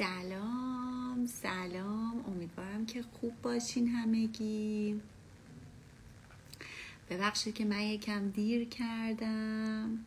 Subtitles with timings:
[0.00, 2.24] سلام سلام.
[2.26, 5.00] امیدوارم که خوب باشین همگی.
[7.10, 9.98] ببخشید که من یکم دیر کردم.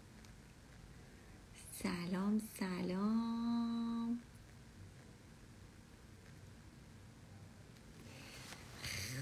[1.83, 4.19] سلام سلام.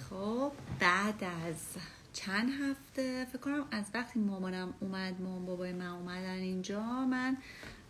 [0.09, 1.55] خب بعد از
[2.13, 7.38] چند هفته فکر کنم از وقتی مامانم اومد مامان بابای من اومدن اینجا من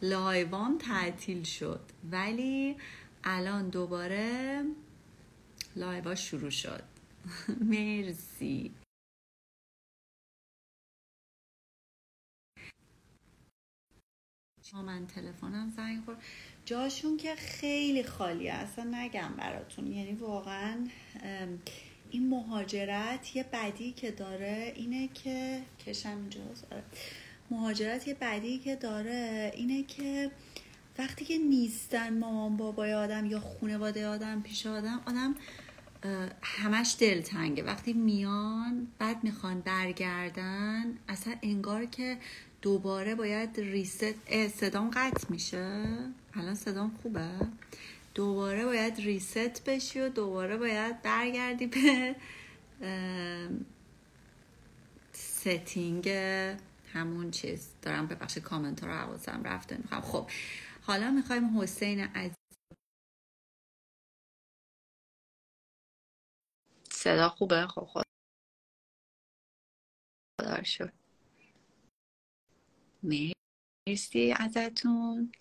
[0.02, 1.82] لایوام تعطیل شد.
[2.12, 2.76] ولی
[3.24, 4.64] الان دوباره
[5.76, 6.84] لایوا شروع شد.
[7.72, 8.72] مرسی.
[14.74, 16.24] من تلفنم زنگ خورد.
[16.66, 19.88] جاشون که خیلی خالیه اصلا نگم براتون.
[19.88, 20.88] یعنی واقعا
[22.12, 26.30] این مهاجرت یه بدی که داره اینه که کشم
[26.72, 26.84] آره.
[27.52, 30.32] مهاجرت یه بدی که داره اینه که
[31.00, 35.36] وقتی که نیستن مامان بابای آدم یا خانواده آدم پیش آدم آدم
[36.42, 37.64] همش دلتنگه.
[37.64, 42.18] وقتی میان بعد می‌خوان برگردن اصلا انگار که
[42.62, 44.14] دوباره باید ریست
[44.48, 45.86] صدام قطع میشه.
[46.34, 47.30] الان صدام خوبه.
[48.16, 52.16] دوباره باید ریست بشی و دوباره باید برگردی به
[55.14, 56.10] ستینگ
[56.94, 60.02] همون چیز دارم به بخش کامنت رو حواسم رفته می‌خوام.
[60.02, 60.32] خب
[60.82, 62.36] حالا می‌خوایم حسین عزیز
[66.92, 68.02] صدا خوبه؟ خب خب
[70.42, 70.94] خدا شد
[73.04, 75.32] مرسی ازتون.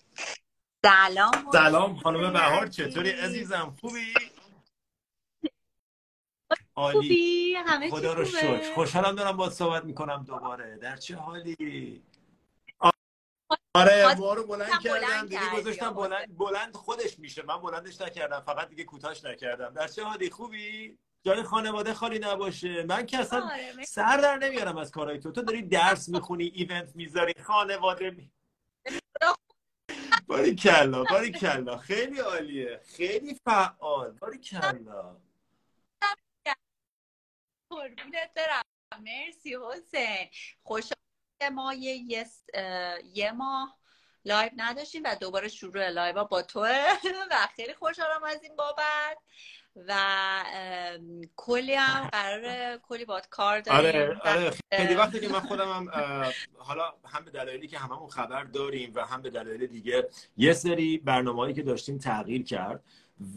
[0.85, 4.13] سلام سلام خانم بهار چطوری عزیزم؟ خوبی؟
[6.81, 7.55] عالی.
[7.55, 8.73] همه خدا رو شکر.
[8.73, 10.77] خوشحالم دارم با صحبت می‌کنم دوباره.
[10.77, 12.03] در چه حالی؟
[13.75, 17.43] آره ما رو بلند کردم دیگه گذاشتم بلند بلند خودش میشه.
[17.43, 19.73] من بلندش نکردم فقط دیگه کوتاش نکردم.
[19.73, 22.83] در چه حالی؟ خوبی؟ جای خانواده خالی نباشه.
[22.83, 25.31] من که اصلا آره سر در نمیارم از کارهای تو.
[25.31, 28.31] تو داری درس می‌خونی ایونت می‌ذاری خانواده می...
[30.27, 32.81] باری کلا باری کلا خیلی عالیه.
[32.85, 35.17] خیلی فعال باری کلا
[37.71, 38.61] قربونت برم.
[38.99, 40.27] مرسی حسین.
[40.63, 40.95] خوشحال
[41.53, 42.25] ما یه,
[43.13, 43.77] یه ماه
[44.25, 46.87] live نداشتیم و دوباره شروع live با توه.
[47.31, 49.17] و خیلی خوشحالم از این بابت.
[49.75, 49.93] و
[51.35, 53.79] کلی هم قرار کلی بات کار داریم.
[53.79, 55.89] آره آره خیلی وقتی که من خودم هم
[56.57, 60.97] حالا هم به دلایلی که هممون خبر داریم و هم به دلایل دیگه یه سری
[60.97, 62.83] برنامه‌ای که داشتیم تغییر کرد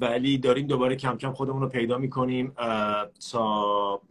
[0.00, 2.54] ولی داریم دوباره کم کم خودمون رو پیدا می‌کنیم
[3.32, 4.02] تا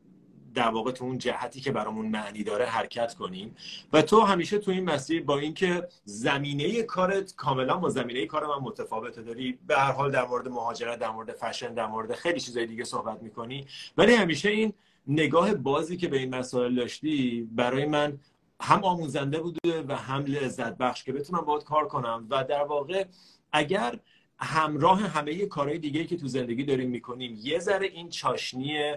[0.53, 3.55] در واقع تو اون جهتی که برامون معنی داره حرکت کنیم.
[3.93, 8.61] و تو همیشه تو این مسیر با اینکه زمینه کارت کاملا با زمینه کار من
[8.61, 12.65] متفاوته داری به هر حال در مورد مهاجرت در مورد فشن در مورد خیلی چیزای
[12.65, 13.65] دیگه صحبت می‌کنی.
[13.97, 14.73] ولی همیشه این
[15.07, 18.19] نگاه بازی که به این مسائل داشتی برای من
[18.61, 22.27] هم آموزنده بوده و هم لذت بخش که بتونم باید کار کنم.
[22.29, 23.05] و در واقع
[23.51, 23.99] اگر
[24.39, 28.93] همراه همه کارهای دیگه که تو زندگی داریم می‌کنیم یه ذره این چاشنی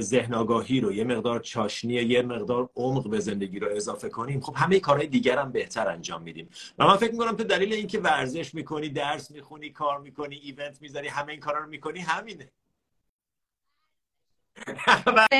[0.00, 4.40] ذهن آگاهی رو یه مقدار چاشنی یه مقدار عمق به زندگی رو اضافه کنیم.
[4.40, 6.48] خب همه کارهای دیگر هم بهتر انجام میدیم.
[6.78, 11.08] و من فکر می‌کنم تو دلیل اینکه ورزش می‌کنی درس می‌خونی کار می‌کنی ایونت می‌ذاری
[11.08, 12.50] همه این کارا رو می‌کنی همینه.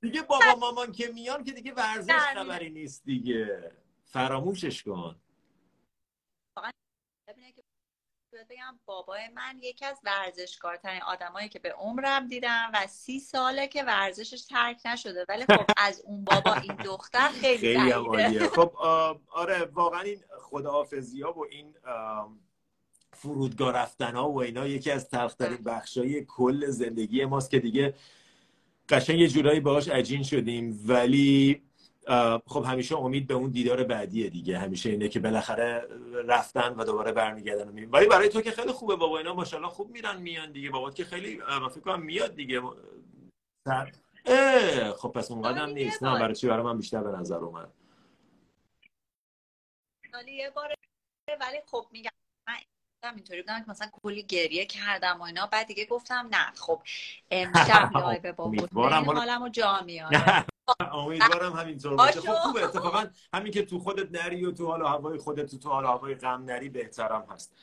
[0.00, 3.72] دیگه بابا مامان که میان که دیگه ورزش خبری نیست دیگه.
[4.04, 5.16] فراموشش کن.
[8.32, 13.84] بگم بابای من یکی از ورزشکارترین آدمایی که به عمرم دیدم و سی ساله که
[13.84, 15.26] ورزشش ترک نشده.
[15.28, 18.48] ولی خب از اون بابا این دختر خیلی خیلی عالیه.
[18.56, 18.76] خب
[19.30, 21.74] آره واقعا این خداحافظی ها و این
[23.12, 27.94] فرودگاه رفتن ها و اینا یکی از تلخترین بخشای کل زندگی ماست که دیگه
[28.88, 30.84] قشنگ یه جورایی باهاش عجین شدیم.
[30.86, 31.62] ولی
[32.46, 34.58] خب همیشه امید به اون دیدار بعدیه دیگه.
[34.58, 35.88] همیشه اینه که بالاخره
[36.26, 39.90] رفتن و دوباره برمیگردن و ولی برای تو که خیلی خوبه بابا اینا ماشاءالله خوب
[39.90, 40.70] میرن میان دیگه.
[40.70, 42.62] بابا که خیلی فکر کنم میاد دیگه.
[43.68, 43.92] سر...
[44.98, 46.02] خب پس اون قدرم نیست.
[46.02, 47.72] نه برای چی؟ برای من بیشتر به نظر اومد.
[50.28, 50.74] یه بار
[51.40, 52.10] ولی خب میگم
[53.04, 55.46] من اینطوری بودم که مثلا کلی گریه کردم و اینا.
[55.46, 56.82] بعد دیگه گفتم نه خب
[57.30, 60.46] امشب live با حالمو جا میاره.
[60.80, 62.20] امیدوارم همینطور باشه.
[62.20, 62.64] خب خوبه.
[62.64, 66.14] اتفاقا همین که تو خودت نری و تو حال هوای خودت تو تو حال هوای
[66.14, 67.54] غم نری بهترم هست.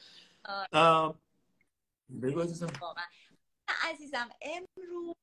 [2.21, 2.68] بگو عزیزم.
[3.89, 5.15] عزیزم امروز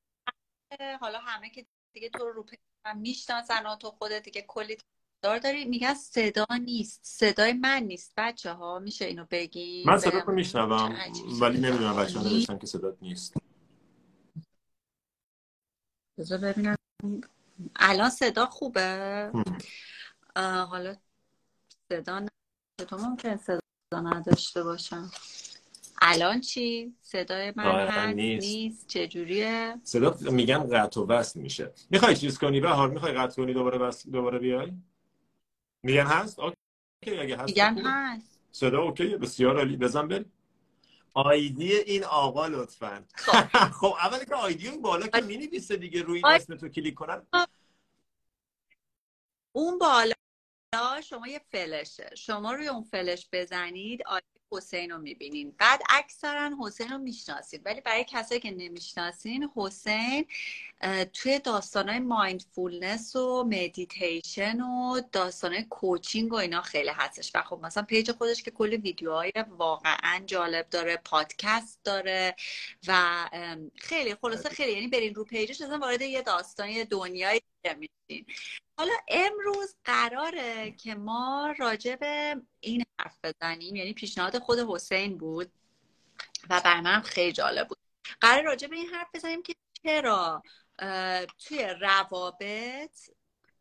[0.99, 2.45] حالا همه که دیگه تو رو
[2.95, 4.77] می‌شناسن و تو خودت دیگه کلی
[5.21, 5.65] دار داری.
[5.65, 6.99] میگن صدا نیست.
[7.03, 8.13] صدای من نیست.
[8.17, 10.97] بچه ها میشه اینو بگی من صدا رو میشنوم
[11.41, 13.33] ولی نمی‌دونم بچه ها نوشتن که صدا نیست.
[16.17, 16.75] بذار ببینم.
[17.75, 19.31] الان صدا خوبه؟
[20.35, 20.95] حالا
[21.89, 22.25] صدا
[22.89, 23.59] تو ممکن صدا
[23.91, 25.11] نداشته باشم؟
[26.01, 28.87] الان چی؟ صدای من هست نیست, نیست.
[28.87, 31.73] چجوریه؟ صدا میگن قطع و وصل میشه.
[31.89, 34.73] می‌خوای چیز کنی؟ بهار می‌خوای قطع کنی دوباره بس دوباره بیای؟
[35.83, 36.55] میگن هست؟ okay
[37.05, 38.39] اگه هست میگن هست.
[38.51, 39.77] صدا okay بسیار عالی.
[39.77, 40.31] بزن بریم.
[41.15, 43.05] ID این آقا لطفا.
[43.15, 43.31] خب,
[43.79, 47.27] خب اول که ID اون بالا که می‌نویسه دیگه روی اسم تو کلیک کنن.
[49.51, 50.13] اون بالا
[51.03, 52.09] شما یه فلشه.
[52.17, 55.55] شما روی اون فلش بزنید ID حسین رو می‌بینین.
[55.57, 60.25] بعد اکثرا حسین رو می‌شناسید ولی برای کسایی که نمی‌شناسین حسین
[61.13, 67.31] توی داستانهای mindfulness و مدیتیشن و داستانهای coaching و اینا خیلی هستش.
[67.35, 72.35] و خب مثلا page خودش که کلی ویدیوهای واقعا جالب داره پادکست داره
[72.87, 72.95] و
[73.75, 77.41] خیلی خلاصه خیلی یعنی برین رو page ش مثلا وارد یه داستان دنیای
[77.77, 78.25] میشین.
[78.77, 85.51] حالا امروز قراره که ما راجع به این حرف بزنیم یعنی پیشنهاد خود حسین بود
[86.49, 87.77] و برای من خیلی جالب بود.
[88.21, 90.43] قرار راجع به این حرف بزنیم که چرا
[91.37, 92.99] توی روابط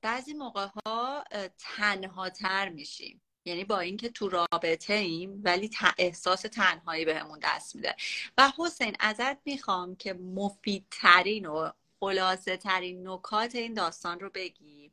[0.02, 1.24] بعضی موقع ها
[1.58, 3.20] تنها تر میشیم.
[3.44, 7.96] یعنی با اینکه تو رابطه ایم ولی احساس تنهایی بهمون دست میده.
[8.38, 11.70] و حسین ازت می‌خوام که مفیدترین و
[12.00, 14.83] خلاصه ترین نکات این داستان رو بگی.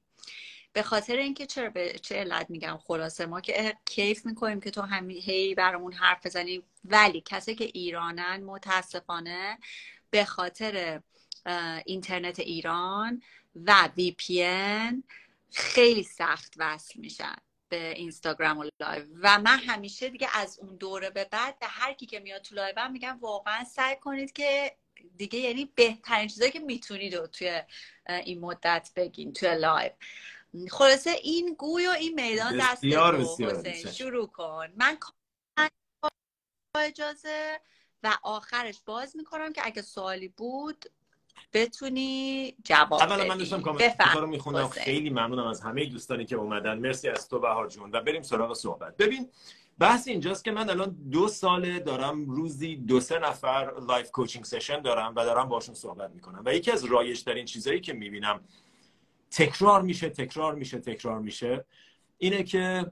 [0.73, 4.81] به خاطر اینکه چرا به چه علت میگم خلاصه ما که کیف می‌کنیم که تو
[4.81, 6.63] همی هی برامون حرف بزنی.
[6.85, 9.57] ولی کسی که ایرانن متاسفانه
[10.09, 11.01] به خاطر
[11.85, 13.21] اینترنت ایران
[13.55, 14.45] و VPN
[15.51, 17.35] خیلی سخت وصل میشن
[17.69, 19.05] به اینستاگرام و live.
[19.21, 22.55] و من همیشه دیگه از اون دوره به بعد به هر کی که میاد تو
[22.55, 24.75] live میگم واقعا سعی کنید که
[25.17, 27.61] دیگه یعنی بهترین چیزایی که می‌تونید توی
[28.09, 29.91] این مدت بگین توی live.
[30.71, 32.81] خلاصه این گوی و این میدان دست
[33.83, 34.67] تو شروع کن.
[34.75, 34.97] من
[36.75, 37.59] اجازه.
[38.03, 40.85] و آخرش باز می‌کنم که اگه سوالی بود
[41.53, 46.79] بتونی جواب اولا من داشتم کامنت رو میخوندم خیلی ممنونم از همه دوستانی که اومدن.
[46.79, 47.91] مرسی از تو بهار جون.
[47.91, 48.97] و بریم سراغ صحبت.
[48.97, 49.29] ببین
[49.79, 54.81] بحث اینجاست که من الان دو ساله دارم روزی دو سه نفر life coaching session
[54.81, 56.41] دارم و دارم باشون صحبت می‌کنم.
[56.45, 58.41] و یکی از رایج ترین چیزایی که می‌بینم
[59.31, 61.65] تکرار میشه تکرار میشه تکرار میشه.
[62.17, 62.91] اینه که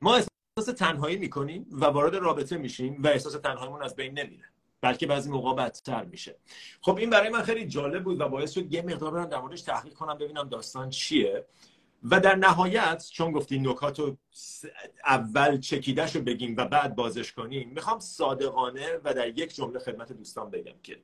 [0.00, 4.44] ما احساس تنهایی می‌کنیم و وارد رابطه میشیم و احساس تنهاییمون از بین نمیره
[4.80, 6.36] بلکه بعضی موقع بدتر میشه.
[6.80, 9.62] خب این برای من خیلی جالب بود و باعث شد یه مقدار برم در موردش
[9.62, 11.46] تحقیق کنم ببینم داستان چیه.
[12.10, 14.16] و در نهایت چون گفتی نکات رو
[15.06, 20.12] اول چکیدش رو بگیم و بعد بازش کنیم می‌خوام صادقانه و در یک جمله خدمت
[20.12, 21.02] دوستان بگم که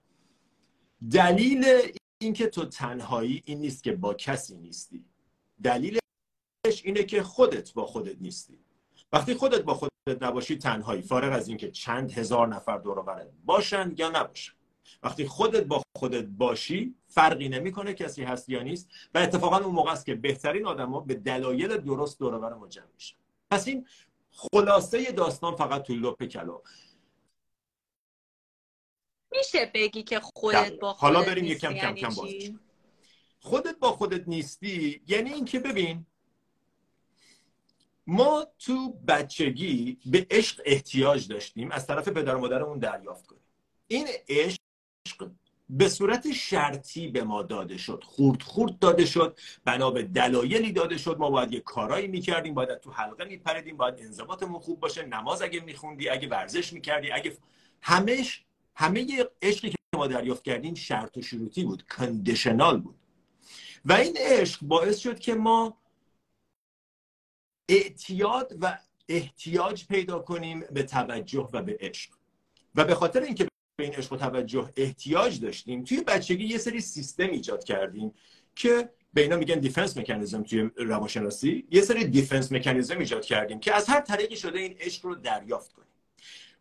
[1.11, 1.65] دلیل
[2.23, 5.05] اینکه تو تنهایی این نیست که با کسی نیستی.
[5.63, 6.01] دلیلش
[6.85, 8.59] اینه که خودت با خودت نیستی.
[9.13, 11.03] وقتی خودت با خودت نباشی تنهایی.
[11.03, 14.53] فارغ از اینکه چند هزار نفر دور باشن یا نباشن.
[15.03, 19.93] وقتی خودت با خودت باشی فرقی نمی‌کنه کسی هست یا نیست و اتفاقا اون موقع
[19.93, 23.17] است که بهترین آدما به دلایل درست دور ما جمع میشن.
[23.51, 23.87] پس این
[24.33, 26.61] خلاصه داستان فقط تو لپ کلام.
[29.33, 32.61] میشه بگی که خودت با خودت حالا بریم یکم کم کم یعنی باز
[33.41, 36.07] خودت با خودت نیستی یعنی اینکه ببین
[38.07, 43.43] ما تو بچگی به عشق احتیاج داشتیم از طرف پدر و مادرمون دریافت کنیم.
[43.89, 44.61] این عشق
[45.71, 48.05] به صورت شرطی به ما داده شد.
[48.07, 51.17] خورد خورد داده شد بنا به دلایلی داده شد.
[51.19, 55.07] ما باید یه کارایی می‌کردیم باید تو حلقه میپریدیم باید انضباطمون خوب باشه.
[55.07, 57.37] نماز اگه میخوندی اگه ورزش می‌کردی اگه
[57.83, 58.45] همش
[58.81, 62.95] همه عشقی که ما دریافت کردیم شرط و شروطی بود conditional بود.
[63.85, 65.77] و این عشق باعث شد که ما
[67.69, 72.11] اعتیاد و احتیاج پیدا کنیم به توجه و به عشق.
[72.75, 73.45] و به خاطر اینکه
[73.77, 78.15] به این عشق و توجه احتیاج داشتیم توی بچگی یه سری سیستم ایجاد کردیم
[78.57, 81.67] که به اینا میگن defense mechanism توی روانشناسی.
[81.71, 85.73] یه سری defense mechanism ایجاد کردیم که از هر طریقی شده این عشق رو دریافت
[85.73, 85.89] کنیم.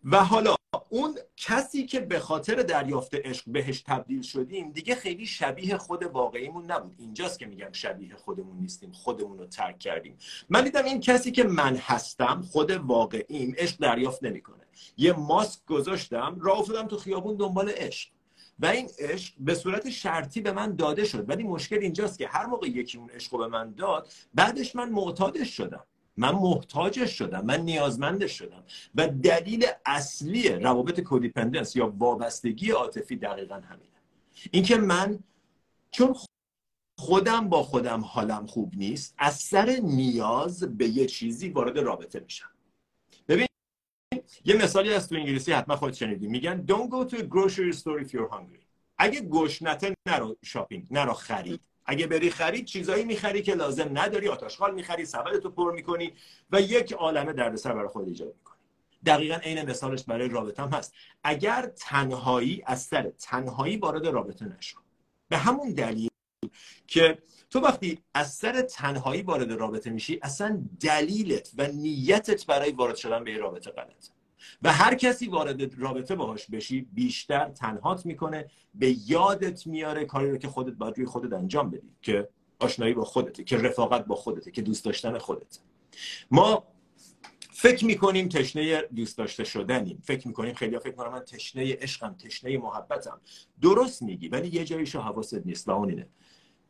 [0.03, 0.58] و حالا
[0.89, 6.71] اون کسی که به خاطر دریافت عشق بهش تبدیل شدیم دیگه خیلی شبیه خود واقعیمون
[6.71, 6.95] نبود.
[6.99, 10.17] اینجاست که میگم شبیه خودمون نیستیم خودمون رو ترک کردیم.
[10.49, 14.63] من دیدم این کسی که من هستم خود واقعیم عشق دریافت نمی‌کنه.
[14.97, 18.09] یه ماسک گذاشتم راه افتادم تو خیابون دنبال عشق.
[18.59, 21.29] و این عشق به صورت شرطی به من داده شد.
[21.29, 25.57] ولی مشکل اینجاست که هر موقع یکی اون عشق به من داد بعدش من معتادش
[25.57, 25.85] شدم.
[26.19, 28.63] من محتاجش شدم من نیازمندش شدم.
[28.95, 33.99] و دلیل اصلی روابط کودیپندنس یا وابستگی عاطفی دقیقا همینه.
[34.51, 35.19] اینکه من
[35.91, 36.15] چون
[36.97, 42.49] خودم با خودم حالم خوب نیست از سر نیاز به یه چیزی وارد رابطه میشم.
[43.27, 43.47] ببین
[44.45, 46.27] یه مثالی از تو انگلیسی حتما خود شنیدی.
[46.27, 48.65] میگن don't go to a grocery store if you're hungry.
[48.97, 51.68] اگه گشنته نرو شاپینگ نرو خرید.
[51.89, 55.05] اگه بری خرید چیزایی می‌خری که لازم نداری آتاشخال می‌خری
[55.43, 56.13] تو پر می‌کنی
[56.51, 58.57] و یک عالمه دردسر برای خود ایجاد می‌کنی.
[59.05, 60.93] دقیقا عین مثالش برای رابطه هم هست.
[61.23, 64.79] اگر تنهایی از سر تنهایی وارد رابطه نشو.
[65.29, 66.09] به همون دلیل
[66.87, 67.17] که
[67.49, 73.23] تو وقتی از سر تنهایی وارد رابطه میشی اصلا دلیلت و نیتت برای وارد شدن
[73.23, 74.18] به رابطه غلطه.
[74.61, 80.37] و هر کسی وارد رابطه باهاش بشی بیشتر تنهات می‌کنه به یادت میاره کاری رو
[80.37, 82.29] که خودت باید روی خودت انجام بدی که
[82.59, 85.59] آشنایی با خودته که رفاقت با خودته که دوست داشتن خودت.
[86.31, 86.63] ما
[87.51, 90.01] فکر می‌کنیم تشنه دوست داشته شدنیم.
[90.03, 93.21] فکر می‌کنیم خیلی فکر کنم من تشنه عشقم تشنه محبتم.
[93.61, 95.67] درست میگی ولی یه جاییشو حواست نیست.
[95.67, 96.05] و اون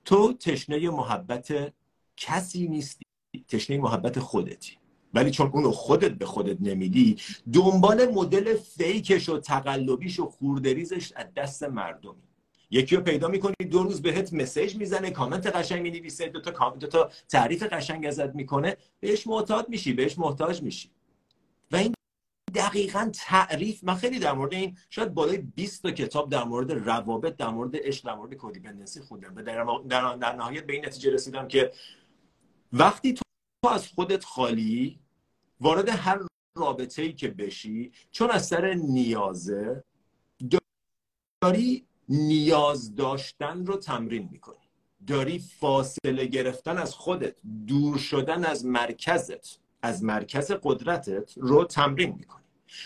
[0.06, 1.74] تو تشنه محبت
[2.18, 3.06] کسی نیستی.
[3.48, 4.79] تشنه محبت خودتی.
[5.13, 7.18] ولی چون اونو خودت به خودت نمیدی
[7.54, 12.30] دنبال مدل فیکش و تقلبیش و خوردریزش از دست مردمی.
[12.72, 16.88] یکی رو پیدا می‌کنی دو روز بهت مسیج می‌زنه کامنت قشنگ می‌نویسه دو تا دو
[16.88, 20.89] تا تعریف قشنگ ازت می‌کنه بهش معتاد میشی بهش محتاج میشی.
[21.72, 21.94] و این
[22.56, 27.36] دقیقا تعریف من خیلی در مورد این شاید بالای 20 تا کتاب در مورد روابط
[27.36, 29.36] در مورد عشق در مورد کودیپندنسی خوندم.
[29.36, 31.72] و در, در, نهایت به این نتیجه رسیدم که
[32.74, 33.22] وقتی تو
[33.68, 35.00] از خودت خالی؟
[35.62, 36.20] وارد هر
[36.58, 39.84] رابطه ای که بشی چون از سر نیازه
[41.42, 44.56] داری نیاز داشتن رو تمرین می‌کنی.
[45.08, 47.36] داری فاصله گرفتن از خودت
[47.68, 52.44] دور شدن از مرکزت از مرکز قدرتت رو تمرین می‌کنی.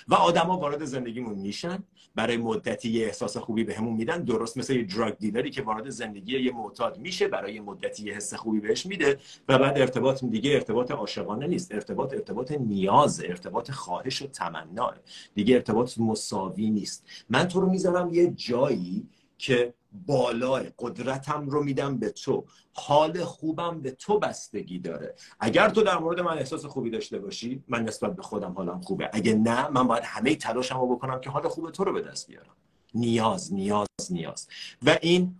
[0.07, 1.83] و آدما وارد زندگیمون میشن.
[2.15, 4.23] برای مدتی یه احساس خوبی بهمون به میدن.
[4.23, 8.33] درست مثل یه دراگ دیلری که وارد زندگی یه معتاد میشه برای مدتی یه حس
[8.33, 11.71] خوبی بهش میده و بعد ارتباط دیگه ارتباط عاشقانه نیست.
[11.71, 14.93] ارتباط ارتباط نیاز ارتباط خواهش و تمنا
[15.35, 17.05] دیگه ارتباط مساوی نیست.
[17.29, 19.07] من تو رو می‌ذارم یه جایی
[19.43, 19.73] که
[20.05, 22.45] بالای قدرتم رو میدم به تو.
[22.73, 25.15] حال خوبم به تو بستگی داره.
[25.39, 29.09] اگر تو در مورد من احساس خوبی داشته باشی من نسبت به خودم حالم خوبه.
[29.13, 32.27] اگه نه من باید همه تلاشم رو بکنم که حال خوب تو رو به دست
[32.27, 32.55] بیارم.
[32.93, 34.47] نیاز نیاز نیاز.
[34.83, 35.35] و این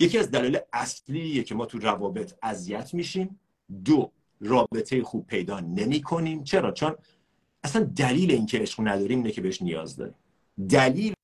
[0.00, 3.40] یکی از دلایل اصلیه که ما تو روابط اذیت میشیم.
[3.84, 6.94] دو رابطه خوب پیدا نمی کنیم چرا؟ چون
[7.64, 10.14] اصلا دلیل اینکه عشق نداریم اینه که بهش نیاز داریم.
[10.68, 11.14] دلیل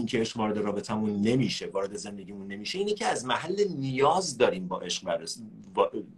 [0.00, 4.80] اینکه عشق وارد رابطمون نمیشه وارد زندگیمون نمیشه اینه که از محل نیاز داریم با
[4.80, 5.26] عشق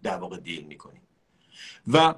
[0.02, 1.02] در واقع دیل می‌کنیم.
[1.92, 2.14] و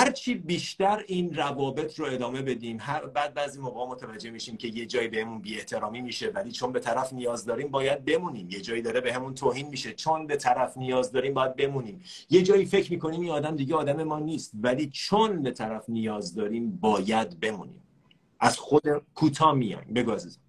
[0.00, 4.86] هرچی بیشتر این روابط رو ادامه بدیم هر بعد بعضی موقع متوجه میشیم که یه
[4.86, 8.50] جایی بهمون بی احترامی میشه ولی چون به طرف نیاز داریم باید بمونیم.
[8.50, 12.02] یه جایی داره بهمون توهین میشه چون به طرف نیاز داریم باید بمونیم.
[12.30, 16.34] یه جایی فکر می‌کنیم این آدم دیگه آدم ما نیست ولی چون به طرف نیاز
[16.34, 17.85] داریم باید بمونیم.
[18.40, 18.82] از خود
[19.14, 19.94] کوتاه میایم.
[19.94, 20.40] بگو عزیزم.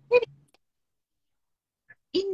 [2.11, 2.33] این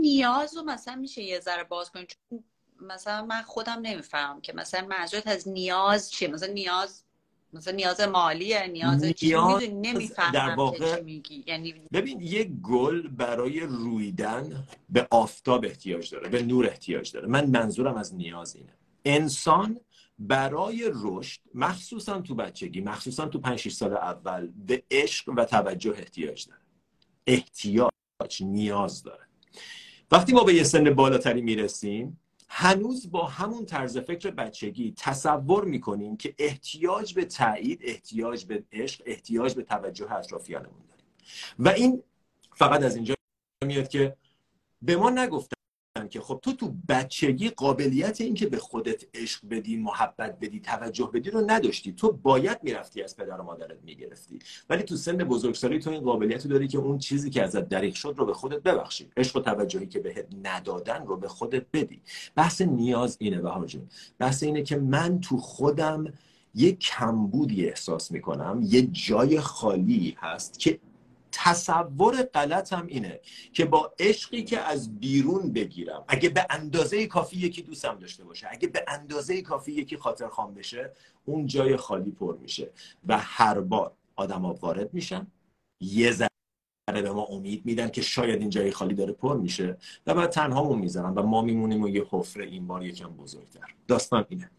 [0.00, 2.06] نیاز رو مثلا میشه یه ذره باز کنیم.
[2.06, 2.44] چون
[2.80, 7.04] مثلا من خودم نمی‌فهمم که مثلا منظورت از نیاز چیه؟ مثلا نیاز
[7.52, 11.44] مثلا نیاز مالیه نیاز, نیاز نمی‌فهمم در واقع میگی.
[11.46, 17.28] یعنی ببین یک گل برای رویدن به آفتاب احتیاج داره به نور احتیاج داره.
[17.28, 18.72] من منظورم از نیاز اینه.
[19.04, 19.80] انسان
[20.20, 25.90] برای رشد مخصوصا تو بچگی مخصوصا تو 5 6 سال اول به عشق و توجه
[25.90, 26.60] احتیاج داره.
[27.26, 27.90] احتیاج
[28.40, 29.24] نیاز داره.
[30.10, 36.16] وقتی ما به یه سن بالاتری می‌رسیم هنوز با همون طرز فکر بچگی تصور می‌کنیم
[36.16, 41.04] که احتیاج به تایید احتیاج به عشق احتیاج به توجه اطرافیانمون داریم.
[41.58, 42.02] و این
[42.56, 43.14] فقط از اینجا
[43.64, 44.16] میاد که
[44.82, 45.59] به ما نگفتن
[46.10, 51.10] که خب تو تو بچگی قابلیت این که به خودت عشق بدی محبت بدی توجه
[51.14, 51.92] بدی رو نداشتی.
[51.92, 54.38] تو باید می‌رفتی از پدر و مادرت می‌گرفتی.
[54.70, 58.14] ولی تو سن بزرگسالی تو این قابلیت داری که اون چیزی که ازت دریغ شد
[58.16, 59.08] رو به خودت ببخشی.
[59.16, 62.00] عشق و توجهی که بهت ندادن رو به خودت بدی.
[62.34, 63.88] بحث نیاز اینه بهار جون.
[64.18, 66.04] بحث اینه که من تو خودم
[66.54, 70.78] یه کمبودی احساس می‌کنم یه جای خالی هست که
[71.32, 73.20] تصور غلطم اینه
[73.52, 78.48] که با عشقی که از بیرون بگیرم اگه به اندازه کافی یکی دوستم داشته باشه
[78.50, 80.92] اگه به اندازه کافی یکی خاطر خام بشه
[81.24, 82.70] اون جای خالی پر میشه
[83.06, 85.26] و هر بار آدما وارد میشن
[85.80, 86.30] یه ذره
[87.02, 90.78] به ما امید میدن که شاید این جای خالی داره پر میشه و بعد تنهامون
[90.78, 93.74] می‌زنن و ما میمونیم و یه حفره این بار یکم بزرگتر.
[93.88, 94.50] داستان اینه.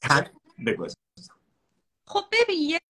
[0.00, 0.26] تن
[2.06, 2.80] خب ببین یه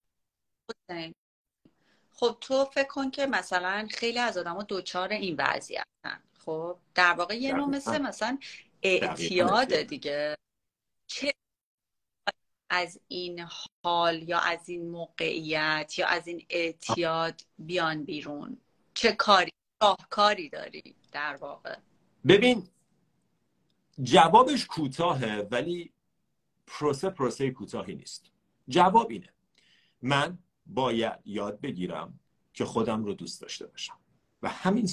[2.22, 7.12] خب تو فکر کن که مثلا خیلی از آدم ها دوچار این وضعیتن خب در
[7.12, 8.38] واقع یه نوع مثل مثلا
[8.82, 10.36] اعتیاد دیگه.
[11.06, 11.32] چه
[12.70, 13.46] از این
[13.84, 18.58] حال یا از این موقعیت یا از این اعتیاد بیان بیرون؟
[18.94, 19.52] چه کاری؟
[19.82, 21.76] راهکاری داری در واقع؟
[22.26, 22.68] ببین
[24.02, 25.92] جوابش کوتاهه ولی
[26.66, 28.30] پروسه پروسه کوتاهی نیست.
[28.68, 29.28] جواب اینه.
[30.02, 32.20] من باید یاد بگیرم
[32.52, 33.98] که خودم رو دوست داشته باشم.
[34.42, 34.88] و همین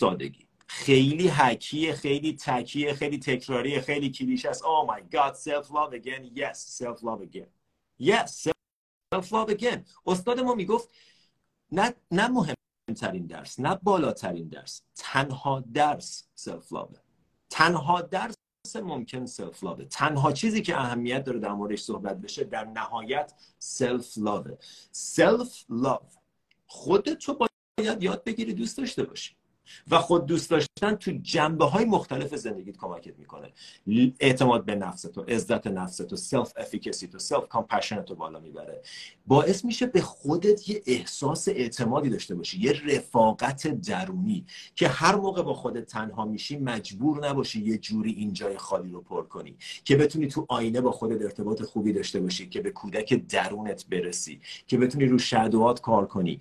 [0.00, 0.48] سادگی.
[0.66, 4.62] خیلی حکیه خیلی تکیه خیلی تکراریه خیلی کلیش است.
[4.62, 6.38] Oh my god self love again.
[6.38, 7.48] Yes self love again.
[8.00, 8.48] Yes
[9.14, 9.78] self love again.
[10.06, 10.88] استاد ما می‌گفت
[11.72, 14.82] نه نه مهمترین درس نه بالاترین درس.
[14.94, 16.96] تنها درس self love
[17.50, 18.34] تنها درس
[18.80, 23.32] ممکن self love ه تنها چیزی که اهمیت داره در موردش صحبت بشه در نهایت
[23.58, 24.58] self love ه
[24.90, 26.00] self love
[26.66, 27.34] خودت تو
[27.78, 29.36] باید یاد بگیری دوست داشته باشی.
[29.90, 33.52] و خود دوست داشتن تو جنبه های مختلف زندگیت کمکت می‌کنه.
[34.20, 38.82] اعتماد به نفس تو عزت نفس تو self efficacy تو self compassion تو بالا می‌بره.
[39.26, 44.44] باعث میشه به خودت یه احساس اعتمادی داشته باشی یه رفاقت درونی
[44.76, 49.00] که هر موقع با خودت تنها میشی مجبور نباشی یه جوری این جای خالی رو
[49.00, 53.14] پر کنی که بتونی تو آینه با خودت ارتباط خوبی داشته باشی که به کودک
[53.14, 56.40] درونت برسی که بتونی رو shadow ات کار کنی.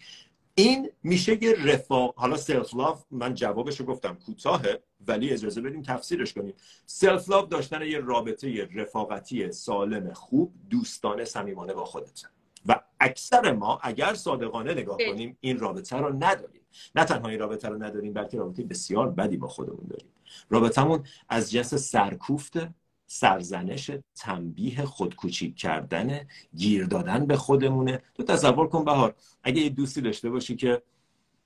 [0.62, 6.34] این میشه یه حالا self love من جوابش رو گفتم کوتاهه ولی اجازه بدیم تفسیرش
[6.34, 6.53] کنیم.
[6.86, 12.22] self love داشتن یه رابطه رفاقتی سالم خوب دوستانه صمیمانه با خودت.
[12.65, 16.62] و اکثر ما اگر صادقانه نگاه کنیم این رابطه رو نداریم.
[16.96, 20.10] نه تنها این رابطه رو نداریم بلکه رابطه بسیار بدی با خودمون داریم.
[20.50, 22.74] رابطمون از جنس سرکوفته.
[23.13, 28.02] سرزنش تنبیه خودکوچیک کردن گیر دادن به خودمونه.
[28.13, 30.82] تو تصور کن بهار اگه یه دوستی داشته باشی که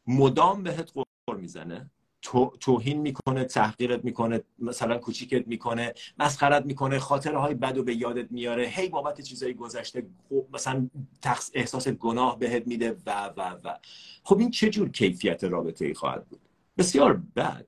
[0.08, 1.89] مدام بهت قور می‌زنه
[2.21, 8.32] تو، توهین می‌کنه تحقیرت می‌کنه مثلا کوچیکت می‌کنه مسخرت می‌کنه خاطره های بد به یادت
[8.32, 10.06] میاره هی بابت چیزای گذشته
[10.54, 10.89] مثلا
[11.21, 13.78] تخص احساس گناه بهت میده و و و.
[14.23, 16.41] خب این چه جور کیفیت رابطه ای خواهد بود؟
[16.78, 17.65] بسیار بد.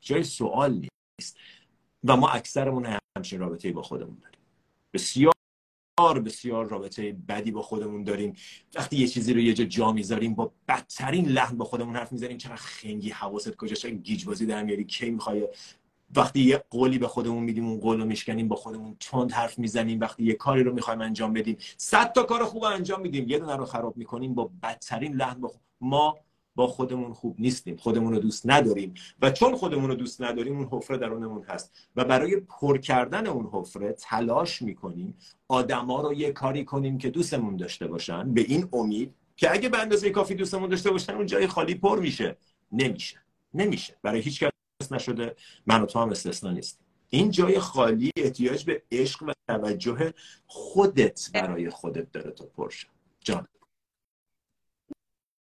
[0.00, 1.36] جای سوال نیست.
[2.04, 4.40] و ما اکثرمون همچین رابطه با خودمون داریم.
[4.92, 5.34] بسیار
[6.24, 8.32] بسیار رابطه بدی با خودمون داریم.
[8.74, 12.36] وقتی یه چیزی رو یه جا جا می‌ذاریم با بدترین لحن با خودمون حرف می‌ذاریم
[12.36, 15.48] چرا خنگی حواست کجاست؟ گیج بازی در میاری؟ کی می‌خوای؟
[16.16, 20.00] وقتی یه قولی به خودمون میدیم اون قول رو میشکنیم با خودمون تند حرف می‌زنیم.
[20.00, 23.28] وقتی یه کاری رو می‌خوایم انجام بدیم صد تا کار خوب انجام میدیم.
[23.28, 26.18] یه دونه رو خراب می‌کنیم با بدترین لحن با ما
[26.58, 27.76] با خودمون خوب نیستیم.
[27.76, 28.94] خودمون رو دوست نداریم.
[29.22, 31.72] و چون خودمون رو دوست نداریم اون حفره درونمون هست.
[31.96, 35.18] و برای پر کردن اون حفره تلاش می‌کنیم
[35.48, 38.34] آدما رو یه کاری کنیم که دوستمون داشته باشن.
[38.34, 41.98] به این امید که اگه به اندازه کافی دوستمون داشته باشن اون جای خالی پر
[41.98, 42.36] میشه.
[42.72, 43.22] نمیشه.
[43.54, 43.96] نمیشه.
[44.02, 45.36] برای هیچ کس نشده.
[45.66, 50.14] من و تو هم استثنا نیست این جای خالی احتیاج به عشق و توجه
[50.46, 52.86] خودت برای خودت داره تو پرشه
[53.20, 53.46] جان.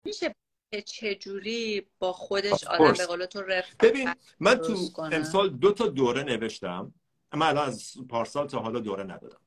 [0.04, 0.34] میشه
[0.78, 3.42] چجوری با خودش آدم به قول تو
[3.80, 6.94] ببین من تو امسال دو تا دوره نوشتم.
[7.34, 9.40] من الان از پارسال تا حالا دوره ندادم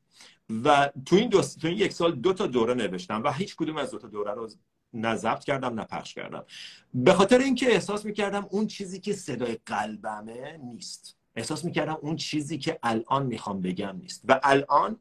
[0.64, 1.42] و تو این, دو...
[1.42, 4.32] تو این یک سال دو تا دوره نوشتم و هیچ کدوم از دو تا دوره
[4.34, 4.50] رو
[4.94, 6.46] نه ضبط کردم نه پخش کردم.
[6.94, 11.18] به خاطر اینکه احساس می‌کردم اون چیزی که صدای قلبمه نیست.
[11.36, 14.24] احساس می‌کردم اون چیزی که الان می‌خوام بگم نیست.
[14.28, 15.00] و الان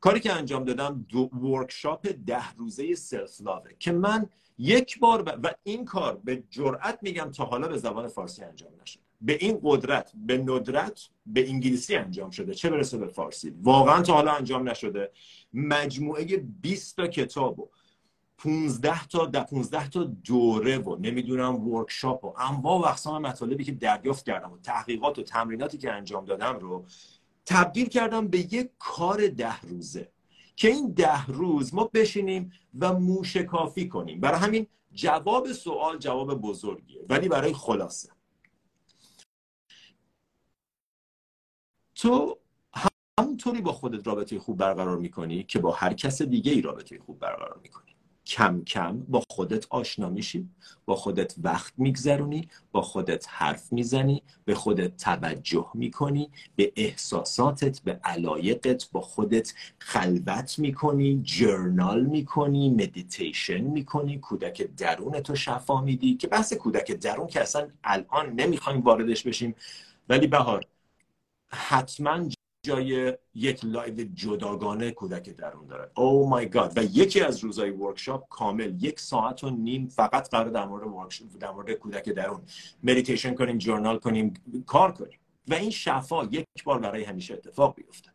[0.00, 5.22] کاری که انجام دادم دو workshop ده روزه self love ه که من یک بار
[5.22, 5.40] ب...
[5.42, 9.02] و این کار به جرأت میگم تا حالا به زبان فارسی انجام نشده.
[9.20, 12.54] به این قدرت به ندرت به انگلیسی انجام شده.
[12.54, 15.10] چه برسه به فارسی؟ واقعا تا حالا انجام نشده.
[15.54, 17.70] مجموعه 20 تا کتاب و
[18.38, 23.72] 15 تا ده 15 تا دوره و نمی‌دونم workshop و انواع و اقسام مطالبی که
[23.72, 26.84] دریافت کردم و تحقیقات و تمریناتی که انجام دادم رو
[27.50, 30.12] تبدیل کردم به یک کار ده روزه.
[30.56, 34.20] که این ده روز ما بشینیم و موشکافی کنیم.
[34.20, 38.08] برای همین جواب سوال جواب بزرگیه ولی برای خلاصه.
[41.94, 42.38] تو
[43.20, 47.18] همونطوری با خودت رابطه خوب برقرار می‌کنی که با هر کس دیگه ای رابطه خوب
[47.18, 47.89] برقرار می‌کنی.
[48.30, 50.48] کم کم با خودت آشنا میشی
[50.86, 58.00] با خودت وقت میگذرونی با خودت حرف می‌زنی به خودت توجه می‌کنی به احساساتت به
[58.04, 66.28] علایقت با خودت خلوت می‌کنی journal می‌کنی مدیتیشن می‌کنی کودک درون تو شفا میدی که
[66.28, 69.54] بحث کودک درون که اصلا الان نمی‌خوایم واردش بشیم.
[70.08, 70.64] ولی بهار
[71.52, 72.28] حتما
[72.62, 75.90] جای یک live جداگانه کودک درون داره.
[75.96, 80.48] oh my god و یکی از روزهای workshop کامل یک ساعت و نیم فقط قرار
[80.48, 82.42] در مورد workshop در مورد کودک درون.
[82.82, 84.34] مدیتیشن کنیم journal کنیم
[84.66, 85.18] کار کنیم.
[85.48, 88.10] و این شفا یک بار برای همیشه اتفاق بیفته.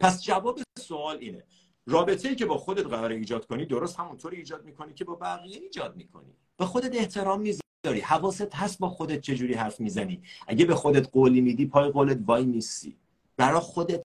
[0.00, 1.44] پس جواب سوال اینه.
[1.86, 5.58] رابطه ای که با خودت قرار ایجاد کنی درست همونطوری ایجاد می‌کنی که با بقیه
[5.58, 6.34] ایجاد می‌کنی.
[6.56, 8.00] به خودت احترام می‌ذاری.
[8.02, 10.22] حواست هست با خودت چجوری حرف می‌زنی.
[10.46, 12.96] اگه به خودت قولی میدی پای قولت وایمیستی
[13.40, 14.02] برای خودت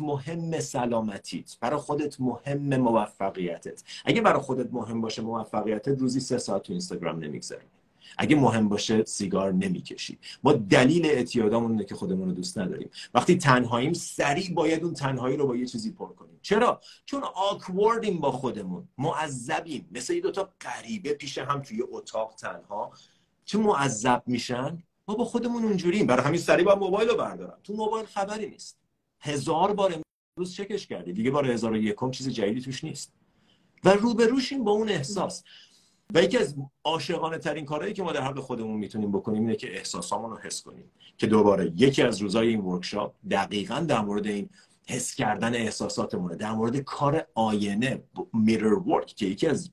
[0.00, 3.82] مهم سلامتیت برای خودت مهم موفقیتت.
[4.04, 7.64] اگه برای خودت مهم باشه موفقیتت روزی سه ساعت تو اینستاگرام نمی‌گذاری.
[8.18, 10.18] اگه مهم باشه سیگار نمی‌کشی.
[10.44, 12.90] ما دلیل اعتیادامون اینه که خودمون رو دوست نداریم.
[13.14, 16.38] وقتی تنهاییم سریع باید اون تنهایی رو با یه چیزی پر کنیم.
[16.42, 18.88] چرا؟ چون آکوردیم با خودمون.
[18.98, 19.88] معذبیم.
[19.92, 22.92] مثل یه دوتا غریبه پیش هم توی اتاق تنها.
[23.44, 26.06] چه معذب میشن؟ ما با خودمون اونجوریم.
[26.06, 27.58] برای همین سریع با موبایل رو بردارم.
[27.64, 28.78] تو موبایل خبری نیست.
[29.20, 30.02] هزار بار
[30.36, 31.12] امروز چکش کردی.
[31.12, 33.12] دیگه بار هزار و یکم چیز جدیدی توش نیست.
[33.84, 35.44] و روبروشیم با اون احساس.
[36.14, 39.76] و یکی از عاشقانه ترین کارهایی که ما در حق خودمون می‌تونیم بکنیم اینه که
[39.76, 40.90] احساسامون رو حس کنیم.
[41.18, 44.48] که دوباره یکی از روزای این ورکشاپ دقیقا در مورد این
[44.88, 46.36] حس کردن احساساتمونه.
[46.36, 49.70] در مورد کار آینه میرر ورک که یکی از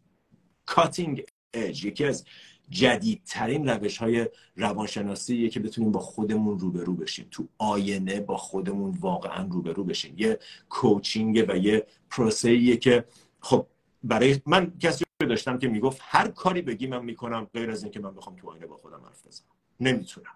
[0.65, 2.25] کاتینگ اج یکی از
[2.71, 7.27] جدیدترین روش های روانشناسی که بتونیم با خودمون روبرو بشیم.
[7.31, 10.15] تو آینه با خودمون واقعا روبرو بشیم.
[10.17, 13.05] یه کوچینگ و یه پروسه که
[13.39, 13.67] خب
[14.03, 18.15] برای من کسی داشتم که می‌گفت هر کاری بگی من می‌کنم غیر از اینکه من
[18.15, 19.47] بخوام تو آینه با خودم حرف بزنم.
[19.79, 20.35] نمی‌تونم.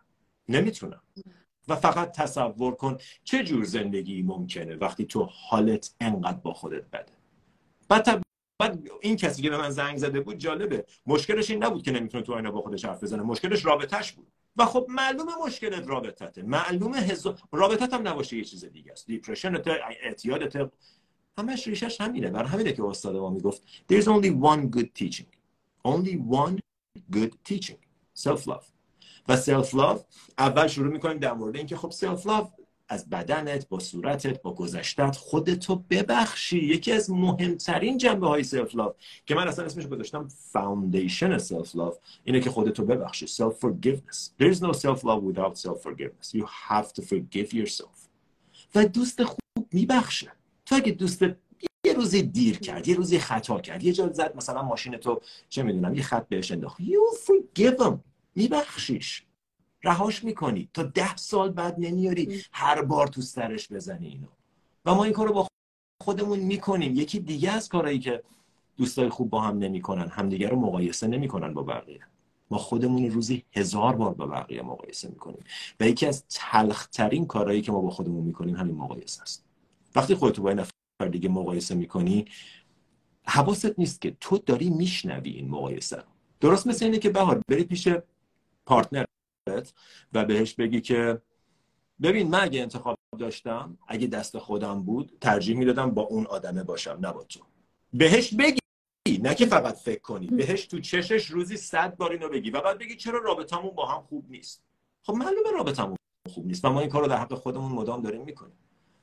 [0.50, 1.02] نمی‌تونم.
[1.68, 7.12] و فقط تصور کن چه جور زندگی ممکنه وقتی تو حالت انقدر با خودت بده.
[7.90, 8.25] بعد
[8.60, 10.86] بعد این کسی که به من زنگ زده بود جالبه.
[11.06, 13.24] مشکلش این نبود که نمی‌تونه تو آینه با خودش حرف بزنه.
[13.24, 14.28] مشکلش رابطش بود.
[14.58, 16.44] و خب معلومه مشکلت رابطته.
[16.44, 19.08] معلومه هزار رابطت هم نباشه یه چیز دیگه است.
[19.08, 19.62] دیپرشن
[20.04, 20.72] اعتیادت
[21.38, 22.30] همش ریشش همینه.
[22.30, 25.28] برای همینه که استاد ما می‌گفت there's only one good teaching.
[25.88, 26.60] Only one
[27.12, 27.80] good teaching.
[28.20, 28.66] Self love
[29.28, 30.00] و self love
[30.38, 35.16] اول شروع می‌کنیم در مورد اینکه خب self love از بدنت با صورتت با گذشتت
[35.16, 36.58] خودتو ببخشی.
[36.58, 41.98] یکی از مهمترین جنبه های self love که من اصلا اسمش گذاشتم foundation self love
[42.24, 43.28] اینه که خودتو ببخشی.
[43.28, 48.10] self forgiveness there is no self love without self forgiveness you have to forgive yourself.
[48.76, 50.32] و دوست خوب میبخشه.
[50.66, 51.24] تو اگه دوست
[51.86, 55.64] یه روزی دیر کرد یه روزی خطا کرد یه جا زد مثلا ماشین تو چه
[55.64, 57.94] می‌دونم یه خط بهش انداخت you forgive him.
[58.36, 59.25] میبخشیش.
[59.86, 60.70] رهاش می‌کنی.
[60.74, 64.28] تا ده سال بعد نمیاری هر بار تو سرش بزنی اینو.
[64.86, 65.48] و ما این کارو با
[66.04, 66.96] خودمون می‌کنیم.
[66.96, 68.24] یکی دیگه از کارهایی که
[68.78, 72.02] دوستای خوب با هم نمی‌کنن همدیگه رو مقایسه نمی‌کنن با بقیه.
[72.52, 75.44] ما خودمون روزی هزار بار با بقیه مقایسه می‌کنیم.
[75.80, 79.46] و یکی از تلخترین کارهایی که ما با خودمون می‌کنیم همین مقایسه است.
[79.96, 82.26] وقتی خودتو با این نفر دیگه مقایسه می‌کنی
[83.28, 86.04] حواست نیست که تو داری میشنوی این مقایسه
[86.40, 87.88] درست مثل اینه که بهار بری پیش
[88.66, 89.06] پارتنر.
[90.14, 91.22] و بهش بگی که
[92.02, 96.98] ببین من اگه انتخاب داشتم اگه دست خودم بود ترجیح می‌دادم با اون آدمه باشم
[97.02, 97.40] نه با تو.
[97.94, 98.60] بهش بگی
[99.22, 100.28] نه که فقط فکر کنی.
[100.28, 104.02] بهش تو چشش روزی صد بار اینو بگی و بعد بگی چرا رابطمون با هم
[104.02, 104.64] خوب نیست.
[105.04, 105.96] خب معلومه رابطمون
[106.34, 108.58] خوب نیست و ما این کار رو در حق خودمون مدام داریم می‌کنیم.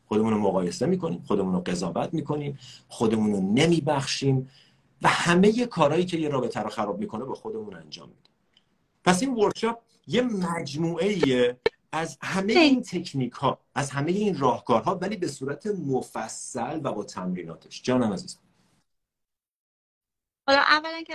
[0.07, 4.50] خودمون رو مقایسه می‌کنیم خودمون رو قضاوت می‌کنیم خودمون رو نمیبخشیم
[5.02, 8.33] و همه کارهایی که یه رابطه رو خراب می‌کنه با خودمون انجام میدیم.
[9.05, 11.56] پس این ورکشاپ یه مجموعه
[11.92, 17.04] از همه این تکنیک ها از همه این راهکارها ولی به صورت مفصل و با
[17.04, 17.82] تمریناتش.
[17.82, 18.40] جانم عزیزم.
[20.48, 21.14] حالا اولا که